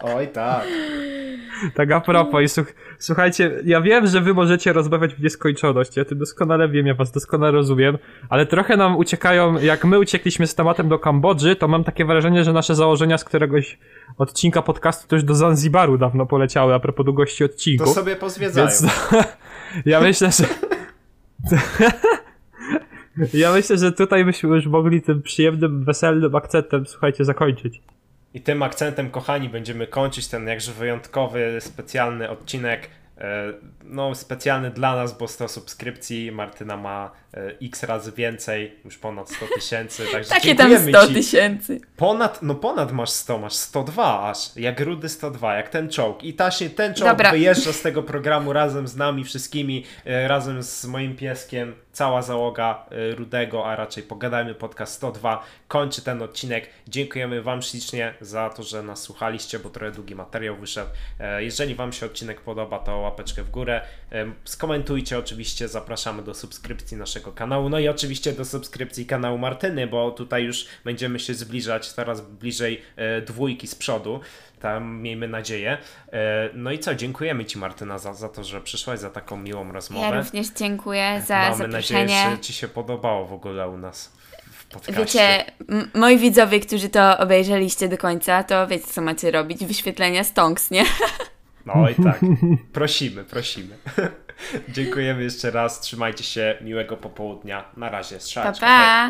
[0.00, 0.66] Oj tak.
[1.74, 6.04] Tak a propos, i słuch, słuchajcie, ja wiem, że wy możecie rozmawiać w nieskończoność, ja
[6.04, 7.98] to doskonale wiem, ja was doskonale rozumiem,
[8.28, 12.44] ale trochę nam uciekają, jak my uciekliśmy z tematem do Kambodży, to mam takie wrażenie,
[12.44, 13.78] że nasze założenia z któregoś
[14.18, 17.84] odcinka podcastu też do Zanzibaru dawno poleciały, a propos długości odcinku.
[17.84, 18.66] To sobie pozwiedzają.
[18.66, 18.86] Więc
[19.86, 20.44] ja myślę, że...
[23.40, 27.82] ja myślę, że tutaj byśmy już mogli tym przyjemnym, weselnym akcentem, słuchajcie, zakończyć.
[28.34, 32.90] I tym akcentem, kochani, będziemy kończyć ten jakże wyjątkowy, specjalny odcinek.
[33.20, 33.52] E,
[33.90, 36.32] No, specjalny dla nas, bo 100 subskrypcji.
[36.32, 40.06] Martyna ma e, x razy więcej, już ponad 100 tysięcy.
[40.28, 41.14] Takie tam dziękujemy 100 ci.
[41.14, 41.80] tysięcy.
[41.96, 46.24] Ponad, no ponad masz 100, masz 102 aż, jak rudy 102, jak ten czołg.
[46.24, 47.30] I taśnie ten czołg Dobra.
[47.30, 52.86] wyjeżdża z tego programu razem z nami wszystkimi, e, razem z moim pieskiem, cała załoga
[53.16, 56.66] Rudego, a raczej Pogadajmy Podcast 102 kończy ten odcinek.
[56.88, 60.90] Dziękujemy Wam ślicznie za to, że nas słuchaliście, bo trochę długi materiał wyszedł.
[61.38, 63.80] Jeżeli Wam się odcinek podoba, to łapeczkę w górę.
[64.12, 69.86] E, Skomentujcie oczywiście, zapraszamy do subskrypcji naszego kanału, no i oczywiście do subskrypcji kanału Martyny,
[69.86, 74.20] bo tutaj już będziemy się zbliżać coraz bliżej e, dwójki z przodu.
[74.60, 75.78] Tam miejmy nadzieję.
[76.12, 79.72] E, No i co, dziękujemy Ci Martyna za, za to, że przyszłaś, za taką miłą
[79.72, 80.06] rozmowę.
[80.06, 82.00] Ja również dziękuję za Mamy zaproszenie.
[82.02, 84.12] nadzieję, że Ci się podobało w ogóle u nas
[84.70, 85.00] podcaście.
[85.00, 85.44] Wiecie,
[85.94, 89.64] moi widzowie, którzy to obejrzeliście do końca, to wiecie, co macie robić.
[89.64, 90.84] Wyświetlenia stonks, nie?
[91.66, 92.20] No i tak.
[92.72, 93.76] Prosimy, prosimy.
[94.68, 95.80] Dziękujemy jeszcze raz.
[95.80, 96.58] Trzymajcie się.
[96.60, 97.64] Miłego popołudnia.
[97.76, 98.14] Na razie.
[98.16, 98.66] Pa, Strzałeczka.
[98.66, 99.08] pa!